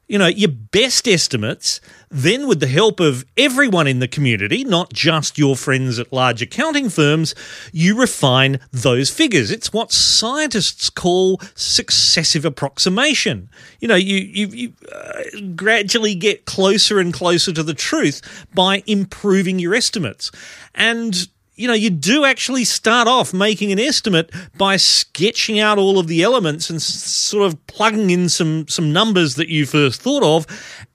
[0.07, 4.93] you know, your best estimates, then with the help of everyone in the community, not
[4.93, 7.35] just your friends at large accounting firms,
[7.73, 9.51] you refine those figures.
[9.51, 13.49] It's what scientists call successive approximation.
[13.79, 15.23] You know, you you, you uh,
[15.55, 20.31] gradually get closer and closer to the truth by improving your estimates.
[20.73, 25.97] And you know, you do actually start off making an estimate by sketching out all
[25.97, 30.23] of the elements and sort of plugging in some some numbers that you first thought
[30.23, 30.45] of,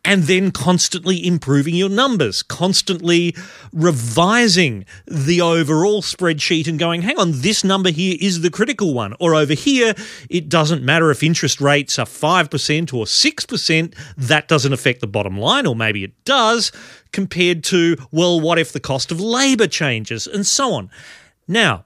[0.04, 3.36] and then constantly improving your numbers, constantly
[3.72, 9.14] revising the overall spreadsheet and going, hang on, this number here is the critical one.
[9.20, 9.94] Or over here,
[10.28, 15.38] it doesn't matter if interest rates are 5% or 6%, that doesn't affect the bottom
[15.38, 16.72] line, or maybe it does,
[17.12, 20.90] compared to, well, what if the cost of labour changes, and so on.
[21.46, 21.84] Now,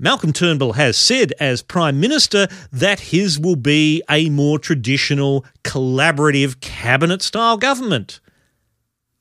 [0.00, 6.60] Malcolm Turnbull has said, as Prime Minister, that his will be a more traditional, collaborative,
[6.60, 8.20] cabinet style government.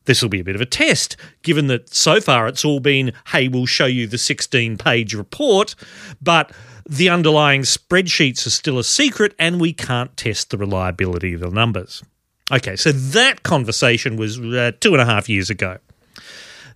[0.06, 3.12] This will be a bit of a test, given that so far it's all been,
[3.30, 5.74] hey, we'll show you the 16 page report,
[6.22, 6.52] but
[6.88, 11.50] the underlying spreadsheets are still a secret and we can't test the reliability of the
[11.50, 12.04] numbers.
[12.52, 15.80] Okay, so that conversation was uh, two and a half years ago.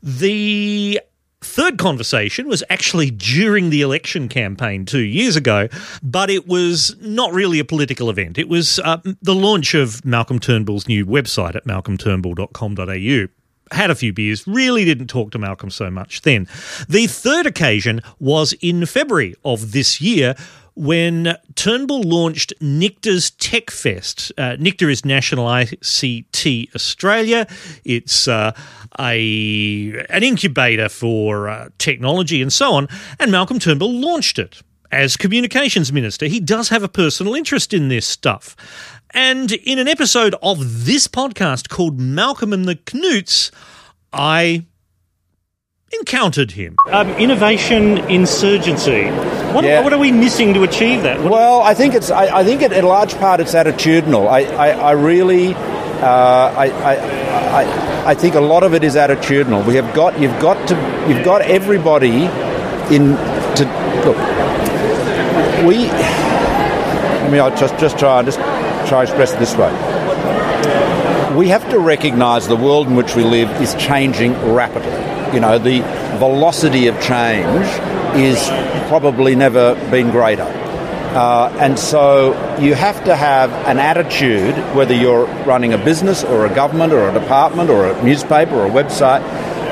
[0.02, 1.00] The
[1.42, 5.68] third conversation was actually during the election campaign two years ago,
[6.04, 8.38] but it was not really a political event.
[8.38, 13.28] It was uh, the launch of Malcolm Turnbull's new website at malcolmturnbull.com.au.
[13.76, 16.48] Had a few beers, really didn't talk to Malcolm so much then.
[16.90, 20.36] The third occasion was in February of this year
[20.76, 24.32] when Turnbull launched NICTA's Tech Fest.
[24.38, 27.48] Uh, NICTA is National ICT Australia.
[27.84, 28.54] It's uh,
[29.00, 32.88] a an incubator for uh, technology and so on.
[33.20, 36.26] And Malcolm Turnbull launched it as communications minister.
[36.26, 38.56] He does have a personal interest in this stuff.
[39.12, 43.52] And in an episode of this podcast called Malcolm and the Canutes,
[44.14, 44.66] I
[46.00, 46.76] encountered him.
[46.92, 49.06] Um, innovation insurgency.
[49.54, 49.82] What, Yeah.
[49.84, 51.20] what are we missing to achieve that?
[51.22, 52.10] What- Well, I think it's.
[52.12, 54.28] I, I think it, in large part it's attitudinal.
[54.30, 56.96] I, I, I really, uh, I, I,
[57.62, 59.66] I, I think a lot of it is attitudinal.
[59.66, 60.20] We have got.
[60.20, 60.76] You've got to.
[61.10, 62.26] You've got everybody
[62.96, 63.16] in
[63.58, 63.66] to
[64.06, 64.18] look.
[65.68, 65.90] We.
[65.90, 68.40] I mean, I'll just just try and just
[68.90, 69.72] try and express it this way.
[71.36, 74.92] We have to recognise the world in which we live is changing rapidly.
[75.34, 75.82] You know, the
[76.18, 77.66] velocity of change
[78.16, 78.38] is
[78.88, 80.44] probably never been greater.
[81.14, 86.46] Uh, and so you have to have an attitude, whether you're running a business or
[86.46, 89.22] a government or a department or a newspaper or a website,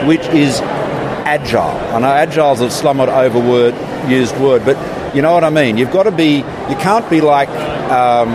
[0.05, 1.61] which is agile.
[1.61, 3.73] I know agile is a somewhat overword
[4.09, 4.75] used word, but
[5.15, 5.77] you know what I mean.
[5.77, 6.37] You've got to be.
[6.37, 7.49] You can't be like
[7.89, 8.29] um,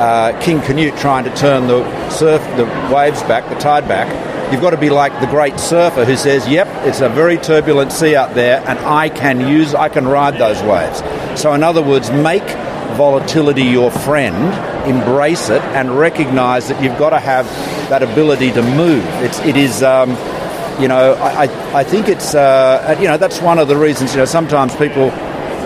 [0.00, 4.08] uh, King Canute trying to turn the surf, the waves back, the tide back.
[4.52, 7.90] You've got to be like the great surfer who says, "Yep, it's a very turbulent
[7.90, 11.02] sea out there, and I can use, I can ride those waves."
[11.40, 12.46] So, in other words, make
[12.98, 14.36] volatility your friend,
[14.86, 17.46] embrace it, and recognise that you've got to have
[17.88, 19.02] that ability to move.
[19.22, 19.82] It's, it is.
[19.82, 20.10] Um,
[20.80, 24.12] you know, I, I, I think it's, uh, you know, that's one of the reasons,
[24.12, 25.10] you know, sometimes people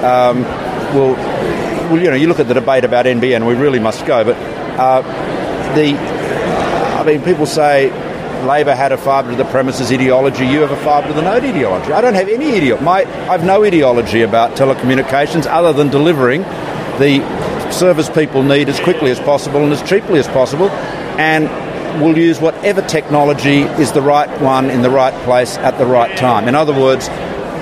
[0.05, 0.43] um,
[0.95, 4.25] will, well, you know, you look at the debate about NBN, we really must go,
[4.25, 4.37] but
[4.79, 5.03] uh,
[5.75, 7.91] the, I mean, people say
[8.47, 11.45] Labor had a fibre to the premises ideology, you have a fibre to the node
[11.45, 11.93] ideology.
[11.93, 12.85] I don't have any ideology.
[12.85, 16.43] My, I have no ideology about telecommunications other than delivering
[16.99, 20.71] the service people need as quickly as possible and as cheaply as possible.
[21.19, 21.51] And
[22.01, 26.17] we'll use whatever technology is the right one in the right place at the right
[26.17, 26.49] time.
[26.49, 27.09] In other words,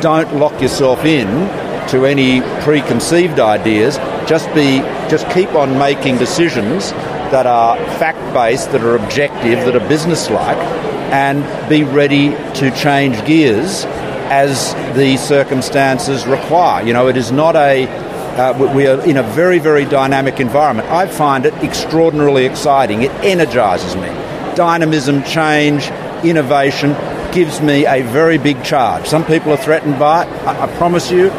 [0.00, 1.26] don't lock yourself in
[1.88, 3.96] to any preconceived ideas.
[4.28, 6.92] Just be, just keep on making decisions
[7.34, 10.56] that are fact-based, that are objective, that are business-like,
[11.12, 13.84] and be ready to change gears
[14.30, 16.86] as the circumstances require.
[16.86, 17.88] You know, it is not a
[18.34, 20.88] uh, we- we are in a very, very dynamic environment.
[20.90, 23.02] I find it extraordinarily exciting.
[23.02, 24.10] It energises me.
[24.54, 25.90] Dynamism, change,
[26.24, 26.96] innovation
[27.32, 29.06] gives me a very big charge.
[29.06, 30.28] Some people are threatened by it.
[30.46, 31.30] I, I promise you,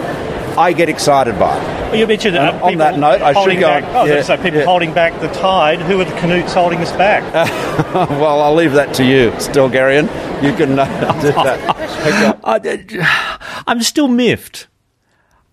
[0.57, 1.61] I get excited by it.
[1.61, 3.67] Well, you mentioned uh, on that note, I should holding go.
[3.67, 4.65] Back, I yeah, going to say people yeah.
[4.65, 5.79] holding back the tide.
[5.81, 7.23] Who are the Canutes holding us back?
[8.09, 10.05] well, I'll leave that to you, Still, Stilgherrian.
[10.41, 10.85] You can uh,
[11.21, 12.39] do that.
[12.43, 14.67] I, I'm still miffed.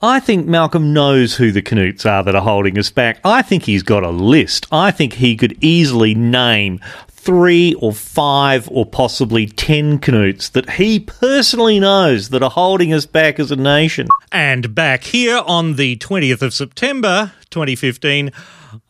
[0.04, 3.20] I think Malcolm knows who the Canutes are that are holding us back.
[3.24, 4.66] I think he's got a list.
[4.72, 6.80] I think he could easily name
[7.22, 13.06] three or five or possibly ten Canutes that he personally knows that are holding us
[13.06, 14.08] back as a nation.
[14.32, 18.32] And back here on the 20th of September 2015,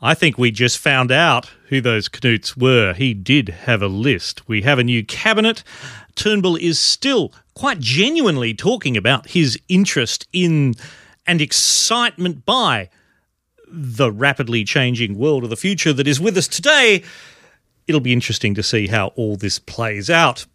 [0.01, 2.95] I think we just found out who those Canutes were.
[2.95, 4.49] He did have a list.
[4.49, 5.63] We have a new cabinet.
[6.15, 10.75] Turnbull is still quite genuinely talking about his interest in
[11.27, 12.89] and excitement by
[13.69, 17.03] the rapidly changing world of the future that is with us today.
[17.87, 20.47] It'll be interesting to see how all this plays out.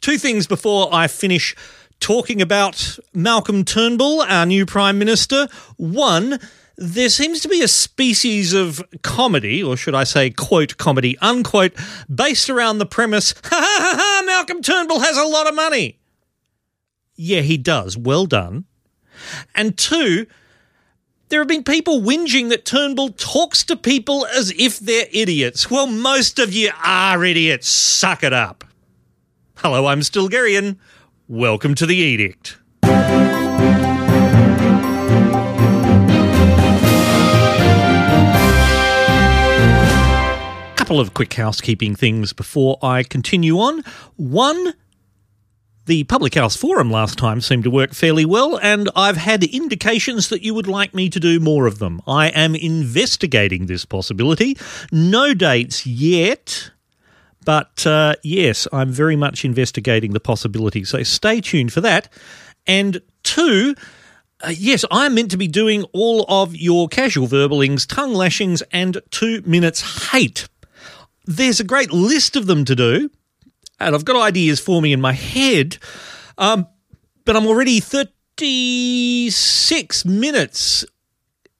[0.00, 1.54] Two things before I finish
[2.00, 5.46] talking about Malcolm Turnbull, our new Prime Minister.
[5.76, 6.40] One,
[6.76, 11.74] there seems to be a species of comedy, or should I say, quote, comedy, unquote,
[12.12, 16.00] based around the premise, ha ha ha ha, Malcolm Turnbull has a lot of money.
[17.14, 17.96] Yeah, he does.
[17.96, 18.64] Well done.
[19.54, 20.26] And two,
[21.32, 25.70] there have been people whinging that Turnbull talks to people as if they're idiots.
[25.70, 27.70] Well, most of you are idiots.
[27.70, 28.64] Suck it up.
[29.54, 30.76] Hello, I'm Stilgherrian.
[31.28, 32.58] Welcome to the Edict.
[40.76, 43.82] Couple of quick housekeeping things before I continue on.
[44.16, 44.74] One,
[45.86, 50.28] the Public House Forum last time seemed to work fairly well, and I've had indications
[50.28, 52.00] that you would like me to do more of them.
[52.06, 54.56] I am investigating this possibility.
[54.92, 56.70] No dates yet,
[57.44, 60.84] but uh, yes, I'm very much investigating the possibility.
[60.84, 62.08] So stay tuned for that.
[62.66, 63.74] And two,
[64.40, 69.00] uh, yes, I'm meant to be doing all of your casual verbalings, tongue lashings, and
[69.10, 70.48] two minutes hate.
[71.26, 73.10] There's a great list of them to do,
[73.82, 75.78] and I've got ideas forming in my head,
[76.38, 76.66] um,
[77.24, 80.84] but I'm already 36 minutes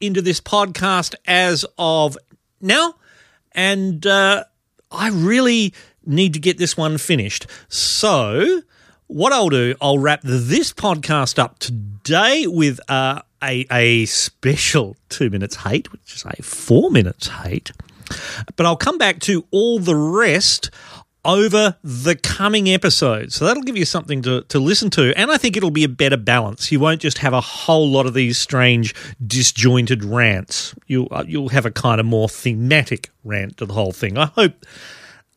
[0.01, 2.16] into this podcast as of
[2.61, 2.95] now,
[3.53, 4.45] and uh,
[4.91, 7.47] I really need to get this one finished.
[7.68, 8.62] So,
[9.07, 15.31] what I'll do, I'll wrap this podcast up today with uh, a, a special two
[15.31, 17.73] minutes hate, which is a four minutes hate.
[18.57, 20.70] But I'll come back to all the rest
[21.25, 23.35] over the coming episodes.
[23.35, 25.16] So that'll give you something to, to listen to.
[25.16, 26.73] And I think it'll be a better balance.
[26.73, 28.95] You won't just have a whole lot of these strange,
[29.25, 30.75] disjointed rants.
[30.87, 34.18] You'll, uh, you'll have a kind of more thematic rant to the whole thing.
[34.18, 34.66] I hope,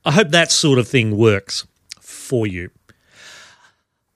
[0.03, 1.67] I hope that sort of thing works
[1.99, 2.71] for you.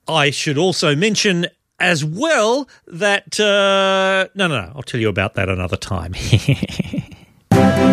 [0.08, 1.46] I should also mention
[1.78, 6.14] as well that, uh, no, no, no, I'll tell you about that another time.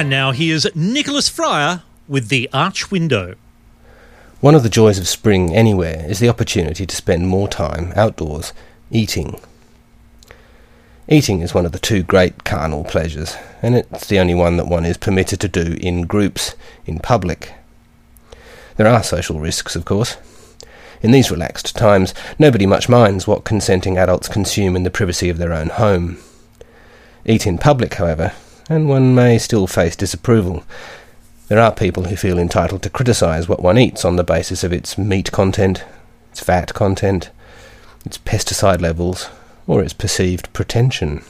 [0.00, 3.34] And now here's Nicholas Fryer with The Arch Window.
[4.40, 8.54] One of the joys of spring anywhere is the opportunity to spend more time outdoors,
[8.90, 9.38] eating.
[11.06, 14.68] Eating is one of the two great carnal pleasures, and it's the only one that
[14.68, 16.54] one is permitted to do in groups,
[16.86, 17.52] in public.
[18.78, 20.16] There are social risks, of course.
[21.02, 25.36] In these relaxed times, nobody much minds what consenting adults consume in the privacy of
[25.36, 26.16] their own home.
[27.26, 28.32] Eat in public, however,
[28.70, 30.62] and one may still face disapproval.
[31.48, 34.72] There are people who feel entitled to criticise what one eats on the basis of
[34.72, 35.84] its meat content,
[36.30, 37.30] its fat content,
[38.06, 39.28] its pesticide levels,
[39.66, 41.24] or its perceived pretension.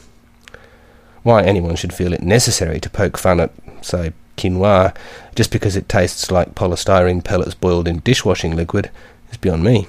[1.23, 4.95] Why anyone should feel it necessary to poke fun at, say, quinoa,
[5.35, 8.91] just because it tastes like polystyrene pellets boiled in dishwashing liquid,
[9.31, 9.89] is beyond me.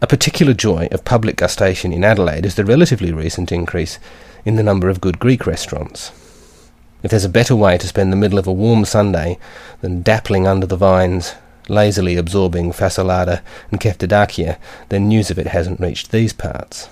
[0.00, 3.98] A particular joy of public gustation in Adelaide is the relatively recent increase
[4.46, 6.12] in the number of good Greek restaurants.
[7.02, 9.38] If there's a better way to spend the middle of a warm Sunday
[9.80, 11.34] than dappling under the vines,
[11.68, 14.56] lazily absorbing fasolada and keftedakia,
[14.88, 16.88] then news of it hasn't reached these parts.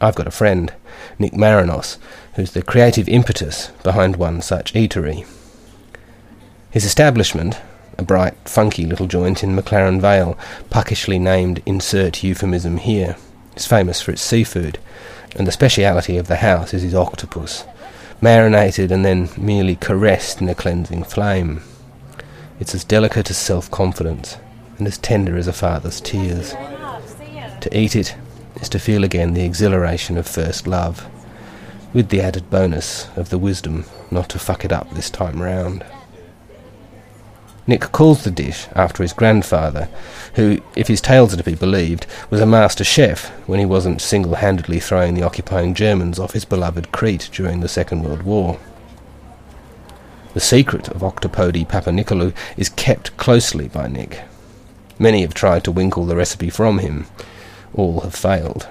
[0.00, 0.72] I've got a friend,
[1.20, 1.98] Nick Marinos,
[2.34, 5.24] who's the creative impetus behind one such eatery.
[6.72, 7.60] His establishment,
[7.96, 10.36] a bright, funky little joint in McLaren Vale,
[10.70, 13.16] puckishly named Insert Euphemism Here,
[13.54, 14.80] is famous for its seafood,
[15.36, 17.64] and the speciality of the house is his octopus,
[18.20, 21.62] marinated and then merely caressed in a cleansing flame.
[22.60, 24.36] It's as delicate as self confidence,
[24.78, 26.54] and as tender as a father's tears.
[27.60, 28.14] To eat it
[28.60, 31.06] is to feel again the exhilaration of first love,
[31.92, 35.84] with the added bonus of the wisdom not to fuck it up this time round.
[37.66, 39.88] Nick calls the dish after his grandfather,
[40.34, 44.00] who, if his tales are to be believed, was a master chef when he wasn't
[44.00, 48.58] single handedly throwing the occupying Germans off his beloved Crete during the Second World War.
[50.34, 54.22] The secret of Octopodi Papanicolaou is kept closely by Nick.
[54.98, 57.06] Many have tried to winkle the recipe from him.
[57.74, 58.66] All have failed.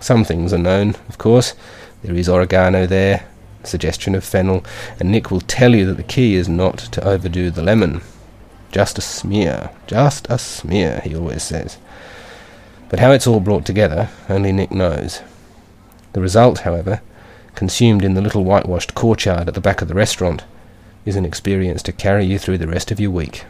[0.00, 1.54] Some things are known, of course.
[2.02, 3.26] There is oregano there,
[3.64, 4.64] suggestion of fennel,
[4.98, 8.02] and Nick will tell you that the key is not to overdo the lemon.
[8.70, 11.78] Just a smear, just a smear, he always says.
[12.88, 15.22] But how it's all brought together, only Nick knows.
[16.12, 17.00] The result, however,
[17.54, 20.44] consumed in the little whitewashed courtyard at the back of the restaurant,
[21.04, 23.44] is an experience to carry you through the rest of your week.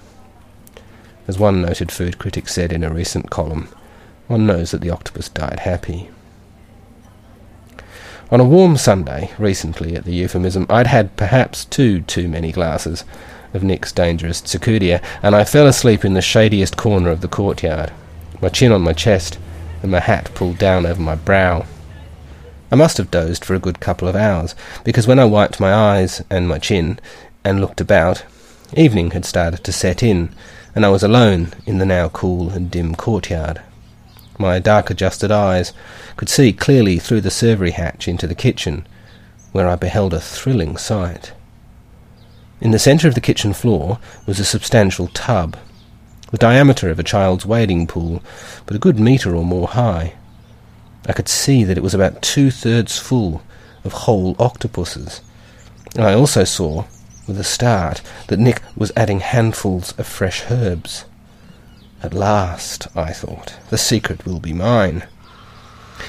[1.26, 3.68] As one noted food critic said in a recent column,
[4.28, 6.10] one knows that the octopus died happy.
[8.30, 13.02] On a warm Sunday, recently at the euphemism, I'd had perhaps two too many glasses,
[13.54, 17.90] of Nick's dangerous Tsikoudia, and I fell asleep in the shadiest corner of the courtyard,
[18.42, 19.38] my chin on my chest
[19.82, 21.64] and my hat pulled down over my brow.
[22.70, 24.54] I must have dozed for a good couple of hours,
[24.84, 27.00] because when I wiped my eyes and my chin
[27.44, 28.26] and looked about,
[28.76, 30.34] evening had started to set in,
[30.74, 33.62] and I was alone in the now cool and dim courtyard.
[34.38, 35.72] My dark adjusted eyes
[36.16, 38.86] could see clearly through the servery hatch into the kitchen,
[39.50, 41.32] where I beheld a thrilling sight.
[42.60, 45.56] In the centre of the kitchen floor was a substantial tub,
[46.30, 48.22] the diameter of a child's wading pool,
[48.66, 50.14] but a good metre or more high.
[51.06, 53.42] I could see that it was about two thirds full
[53.84, 55.20] of whole octopuses.
[55.96, 56.84] And I also saw,
[57.26, 61.06] with a start, that Nick was adding handfuls of fresh herbs.
[62.02, 65.04] At last, I thought, the secret will be mine.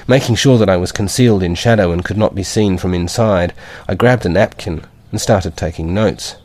[0.08, 3.54] Making sure that I was concealed in shadow and could not be seen from inside,
[3.88, 6.36] I grabbed a napkin and started taking notes.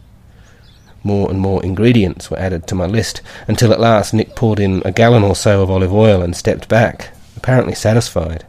[1.03, 4.80] More and more ingredients were added to my list, until at last Nick poured in
[4.86, 8.47] a gallon or so of olive oil and stepped back, apparently satisfied.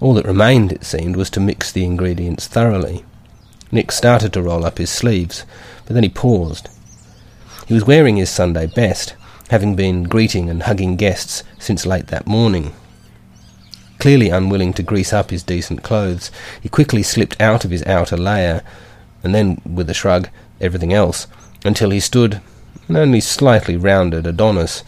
[0.00, 3.04] All that remained, it seemed, was to mix the ingredients thoroughly.
[3.72, 5.44] Nick started to roll up his sleeves,
[5.86, 6.68] but then he paused.
[7.66, 9.14] He was wearing his Sunday best,
[9.48, 12.72] having been greeting and hugging guests since late that morning.
[13.98, 16.30] Clearly unwilling to grease up his decent clothes,
[16.60, 18.62] he quickly slipped out of his outer layer,
[19.22, 20.28] and then, with a shrug,
[20.60, 21.26] everything else,
[21.64, 22.40] until he stood
[22.88, 24.82] an only slightly rounded Adonis,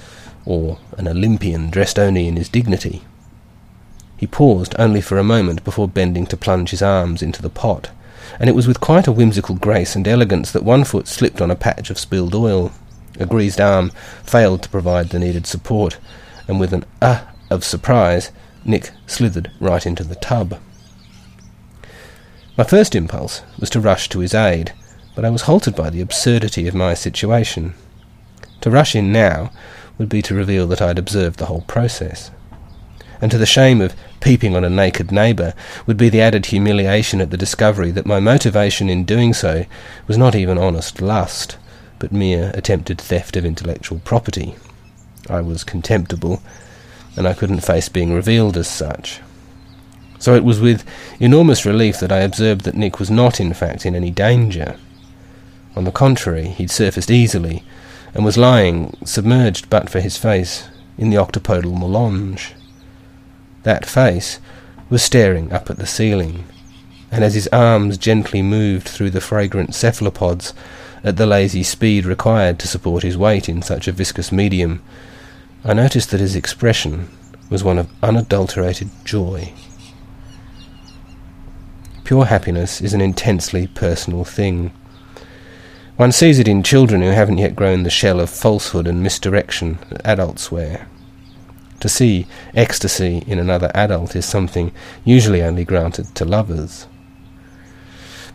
[0.44, 3.02] or an Olympian dressed only in his dignity.
[4.16, 7.90] He paused only for a moment before bending to plunge his arms into the pot,
[8.38, 11.50] and it was with quite a whimsical grace and elegance that one foot slipped on
[11.50, 12.70] a patch of spilled oil.
[13.20, 13.90] A greased arm
[14.24, 15.98] failed to provide the needed support,
[16.48, 18.32] and with an ah of surprise,
[18.64, 20.58] Nick slithered right into the tub.
[22.56, 24.72] My first impulse was to rush to his aid,
[25.14, 27.74] but I was halted by the absurdity of my situation.
[28.62, 29.52] To rush in now
[29.98, 32.30] would be to reveal that I had observed the whole process.
[33.20, 35.52] And to the shame of peeping on a naked neighbour
[35.86, 39.66] would be the added humiliation at the discovery that my motivation in doing so
[40.06, 41.58] was not even honest lust,
[42.00, 44.56] but mere attempted theft of intellectual property.
[45.28, 46.42] I was contemptible,
[47.16, 49.20] and I couldn't face being revealed as such.
[50.18, 50.84] So it was with
[51.20, 54.76] enormous relief that I observed that Nick was not, in fact, in any danger.
[55.76, 57.62] On the contrary, he'd surfaced easily,
[58.12, 62.54] and was lying, submerged but for his face, in the octopodal melange.
[63.62, 64.40] That face
[64.88, 66.44] was staring up at the ceiling,
[67.10, 70.54] and as his arms gently moved through the fragrant cephalopods
[71.02, 74.82] at the lazy speed required to support his weight in such a viscous medium,
[75.64, 77.08] I noticed that his expression
[77.48, 79.52] was one of unadulterated joy.
[82.04, 84.72] Pure happiness is an intensely personal thing.
[85.96, 89.78] One sees it in children who haven't yet grown the shell of falsehood and misdirection
[89.90, 90.88] that adults wear.
[91.80, 94.72] To see ecstasy in another adult is something
[95.04, 96.86] usually only granted to lovers.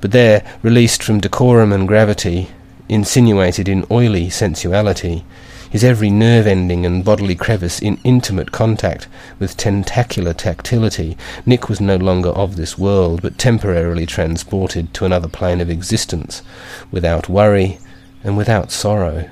[0.05, 2.49] But there, released from decorum and gravity,
[2.87, 5.25] insinuated in oily sensuality,
[5.67, 9.07] his every nerve ending and bodily crevice in intimate contact
[9.39, 15.27] with tentacular tactility, Nick was no longer of this world, but temporarily transported to another
[15.27, 16.43] plane of existence,
[16.91, 17.79] without worry
[18.23, 19.27] and without sorrow.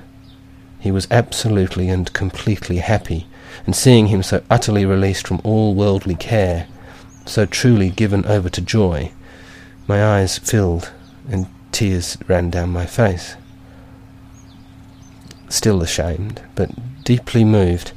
[0.80, 3.28] He was absolutely and completely happy,
[3.64, 6.66] and seeing him so utterly released from all worldly care,
[7.26, 9.12] so truly given over to joy,
[9.86, 10.92] my eyes filled
[11.28, 13.36] and tears ran down my face
[15.54, 16.70] still ashamed, but
[17.04, 17.92] deeply moved,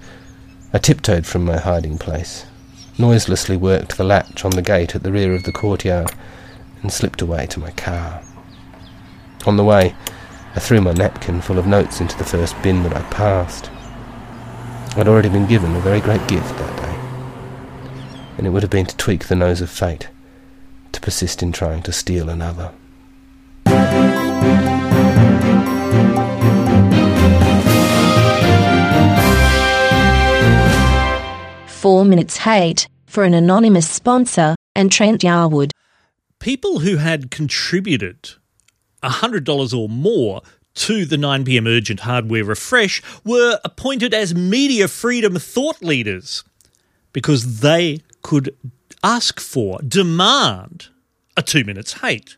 [0.73, 2.45] I tiptoed from my hiding place,
[2.97, 6.11] noiselessly worked the latch on the gate at the rear of the courtyard,
[6.81, 8.21] and slipped away to my car.
[9.45, 9.95] On the way,
[10.55, 13.71] I threw my napkin full of notes into the first bin that I passed.
[14.95, 17.89] I'd already been given a very great gift that day,
[18.37, 20.09] and it would have been to tweak the nose of fate,
[20.97, 22.71] to persist in trying to steal another.
[31.67, 35.69] Four Minutes Hate for an anonymous sponsor and Trent Yarwood.
[36.39, 38.31] People who had contributed
[39.03, 40.41] $100 or more
[40.73, 46.43] to the 9pm Urgent Hardware Refresh were appointed as media freedom thought leaders
[47.13, 48.55] because they could
[49.03, 50.87] ask for, demand
[51.35, 52.37] a two minutes hate.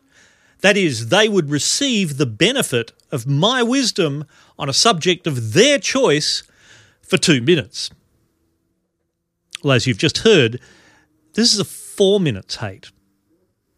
[0.60, 4.24] That is, they would receive the benefit of my wisdom
[4.58, 6.42] on a subject of their choice
[7.00, 7.90] for two minutes.
[9.62, 10.60] Well, as you've just heard,
[11.34, 12.90] this is a four minutes hate.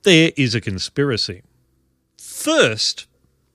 [0.03, 1.43] There is a conspiracy.
[2.19, 3.07] First,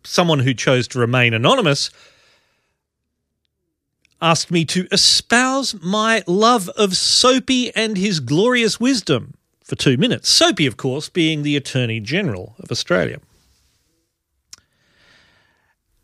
[0.03, 1.89] someone who chose to remain anonymous
[4.21, 10.29] asked me to espouse my love of Soapy and his glorious wisdom for two minutes.
[10.29, 13.19] Soapy, of course, being the Attorney General of Australia.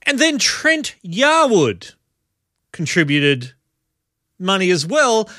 [0.05, 1.93] And then Trent Yarwood
[2.72, 3.53] contributed
[4.38, 5.30] money as well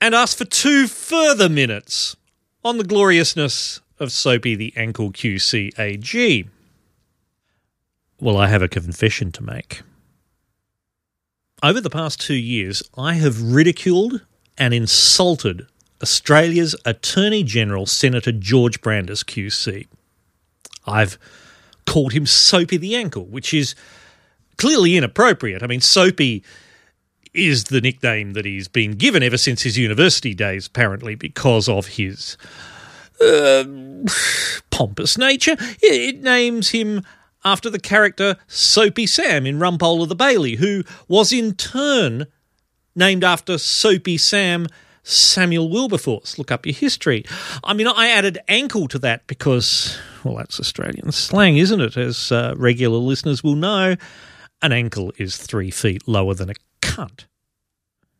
[0.00, 2.16] and asked for two further minutes
[2.64, 6.48] on the gloriousness of Soapy the Ankle QCAG.
[8.20, 9.82] Well, I have a confession to make.
[11.62, 14.24] Over the past two years, I have ridiculed
[14.58, 15.66] and insulted
[16.02, 19.86] Australia's Attorney General, Senator George Brandis QC.
[20.86, 21.18] I've
[21.86, 23.74] called him Soapy the Ankle, which is
[24.58, 25.62] clearly inappropriate.
[25.62, 26.44] I mean, Soapy
[27.32, 31.86] is the nickname that he's been given ever since his university days, apparently, because of
[31.86, 32.36] his
[33.20, 33.64] uh,
[34.70, 35.56] pompous nature.
[35.82, 37.02] It names him
[37.44, 42.26] after the character Soapy Sam in Rumpole of the Bailey, who was in turn
[42.96, 44.66] named after Soapy Sam
[45.02, 46.38] Samuel Wilberforce.
[46.38, 47.24] Look up your history.
[47.62, 51.96] I mean, I added ankle to that because, well, that's Australian slang, isn't it?
[51.96, 53.96] As uh, regular listeners will know,
[54.62, 57.26] an ankle is three feet lower than a cunt.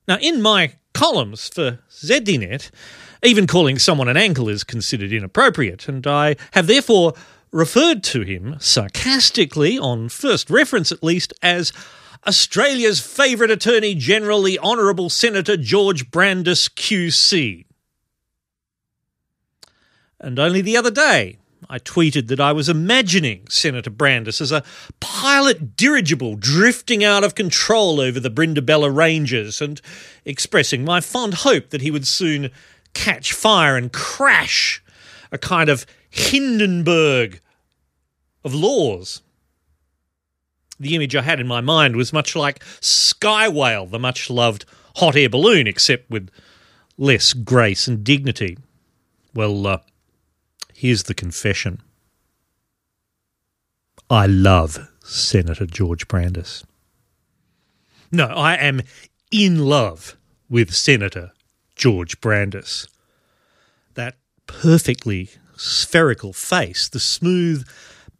[0.06, 2.70] Now, in my columns for ZDNet,
[3.22, 7.14] even calling someone an ankle is considered inappropriate, and I have therefore
[7.54, 11.72] referred to him sarcastically, on first reference at least, as
[12.26, 17.64] Australia's favourite Attorney General, the Honourable Senator George Brandis QC.
[20.18, 21.38] And only the other day,
[21.70, 24.64] I tweeted that I was imagining Senator Brandis as a
[24.98, 29.80] pilot dirigible drifting out of control over the Brindabella Ranges and
[30.24, 32.50] expressing my fond hope that he would soon
[32.94, 34.82] catch fire and crash,
[35.30, 37.40] a kind of Hindenburg
[38.44, 39.22] of laws.
[40.78, 44.64] The image I had in my mind was much like Sky Whale, the much loved
[44.96, 46.30] hot air balloon, except with
[46.98, 48.58] less grace and dignity.
[49.34, 49.78] Well, uh,
[50.74, 51.80] here's the confession
[54.10, 56.64] I love Senator George Brandis.
[58.12, 58.82] No, I am
[59.30, 60.16] in love
[60.48, 61.32] with Senator
[61.74, 62.86] George Brandis.
[63.94, 64.16] That
[64.46, 67.66] perfectly spherical face, the smooth,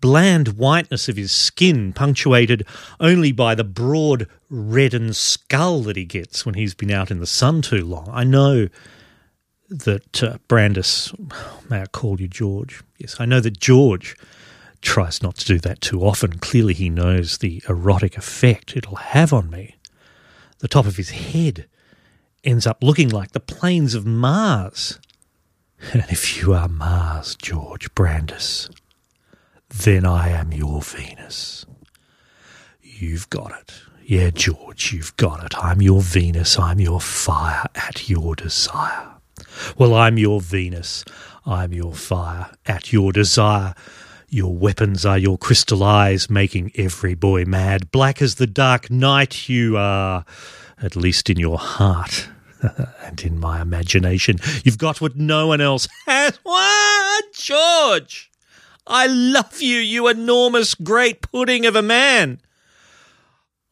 [0.05, 2.67] bland whiteness of his skin, punctuated
[3.01, 7.27] only by the broad, reddened skull that he gets when he's been out in the
[7.27, 8.07] sun too long.
[8.13, 8.69] I know
[9.71, 11.15] that uh, Brandis,
[11.71, 12.83] may I call you George?
[12.99, 14.15] Yes, I know that George
[14.83, 16.39] tries not to do that too often.
[16.39, 19.77] Clearly, he knows the erotic effect it'll have on me.
[20.59, 21.67] The top of his head
[22.45, 25.01] ends up looking like the plains of Mars.
[25.95, 28.69] And if you are Mars, George Brandis,
[29.83, 31.67] then I am your Venus.
[32.83, 33.75] You've got it.
[34.07, 35.57] Yeah, George, you've got it.
[35.57, 36.59] I'm your Venus.
[36.59, 39.15] I'm your fire at your desire.
[39.77, 41.05] Well, I'm your Venus.
[41.45, 43.75] I'm your fire at your desire.
[44.29, 47.91] Your weapons are your crystal eyes, making every boy mad.
[47.91, 50.25] Black as the dark night you are,
[50.83, 52.29] at least in your heart
[53.03, 54.39] and in my imagination.
[54.65, 56.39] You've got what no one else has.
[56.43, 58.31] What, George?
[58.87, 62.41] I love you, you enormous great pudding of a man.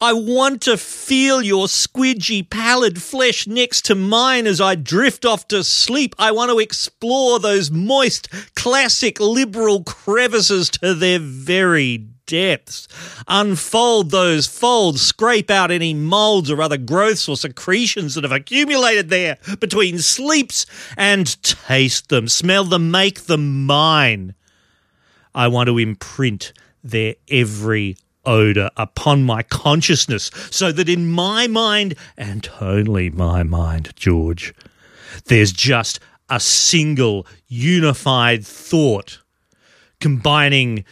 [0.00, 5.46] I want to feel your squidgy, pallid flesh next to mine as I drift off
[5.48, 6.16] to sleep.
[6.18, 12.88] I want to explore those moist, classic liberal crevices to their very depths.
[13.28, 19.08] Unfold those folds, scrape out any molds or other growths or secretions that have accumulated
[19.08, 24.34] there between sleeps, and taste them, smell them, make them mine.
[25.34, 26.52] I want to imprint
[26.82, 33.92] their every odour upon my consciousness so that in my mind, and only my mind,
[33.96, 34.54] George,
[35.26, 39.18] there's just a single unified thought
[40.00, 40.84] combining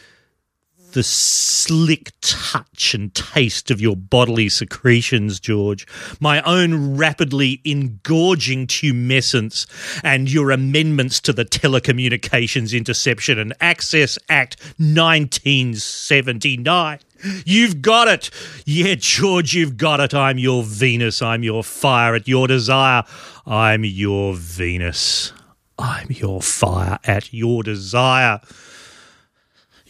[0.93, 5.87] the slick touch and taste of your bodily secretions, George,
[6.19, 9.65] my own rapidly engorging tumescence,
[10.03, 16.99] and your amendments to the Telecommunications Interception and Access Act 1979.
[17.45, 18.29] You've got it.
[18.65, 20.13] Yeah, George, you've got it.
[20.13, 21.21] I'm your Venus.
[21.21, 23.03] I'm your fire at your desire.
[23.45, 25.33] I'm your Venus.
[25.77, 28.39] I'm your fire at your desire.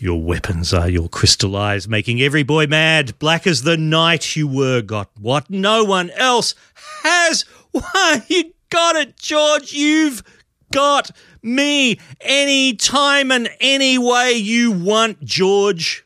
[0.02, 3.20] Your weapons are your crystal eyes, making every boy mad.
[3.20, 6.56] Black as the night you were, got what no one else
[7.04, 7.46] has.
[7.72, 9.74] Why, you got it, George.
[9.74, 10.24] You've
[10.72, 11.12] got
[11.44, 16.04] me any time and any way you want, George.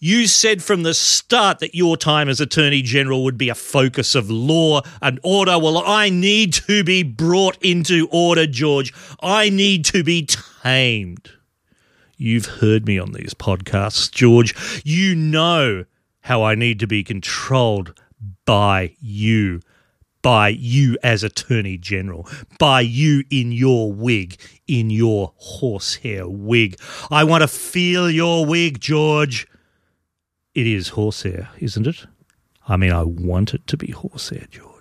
[0.00, 4.16] You said from the start that your time as Attorney General would be a focus
[4.16, 5.60] of law and order.
[5.60, 8.92] Well, I need to be brought into order, George.
[9.20, 11.35] I need to be tamed.
[12.16, 14.54] You've heard me on these podcasts, George.
[14.84, 15.84] You know
[16.20, 17.98] how I need to be controlled
[18.44, 19.60] by you.
[20.22, 22.28] By you as Attorney General.
[22.58, 26.80] By you in your wig, in your horsehair wig.
[27.10, 29.46] I want to feel your wig, George.
[30.54, 32.06] It is horsehair, isn't it?
[32.66, 34.75] I mean, I want it to be horsehair, George.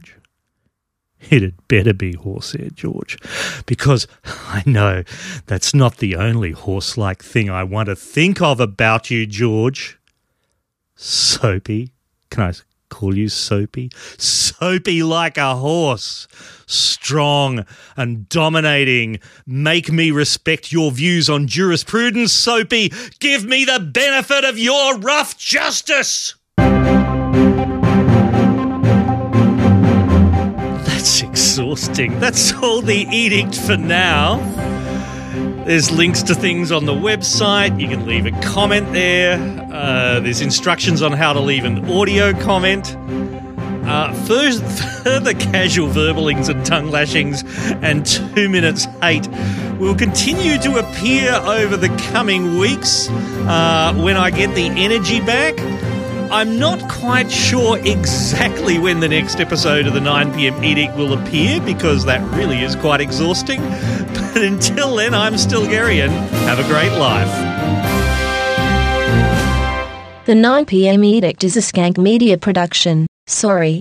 [1.21, 3.17] It had better be horsehair, George,
[3.65, 5.03] because I know
[5.47, 9.97] that's not the only horse like thing I want to think of about you, George.
[10.95, 11.91] Soapy.
[12.29, 12.53] Can I
[12.89, 13.89] call you Soapy?
[14.17, 16.27] Soapy like a horse.
[16.67, 17.65] Strong
[17.97, 19.19] and dominating.
[19.45, 22.91] Make me respect your views on jurisprudence, Soapy.
[23.19, 26.35] Give me the benefit of your rough justice.
[31.05, 32.19] That's exhausting.
[32.19, 34.37] That's all the edict for now.
[35.65, 37.79] There's links to things on the website.
[37.79, 39.37] You can leave a comment there.
[39.71, 42.97] Uh, there's instructions on how to leave an audio comment.
[43.85, 44.63] Uh, first,
[45.03, 47.43] further casual verbalings and tongue lashings
[47.83, 49.27] and two minutes hate
[49.77, 55.84] will continue to appear over the coming weeks uh, when I get the energy back.
[56.35, 61.61] I'm not quite sure exactly when the next episode of the 9pm edict will appear
[61.61, 63.61] because that really is quite exhausting.
[64.35, 67.31] But until then, I'm Stilgherrian and have a great life.
[70.25, 73.07] The 9pm edict is a skank media production.
[73.27, 73.79] Sorry.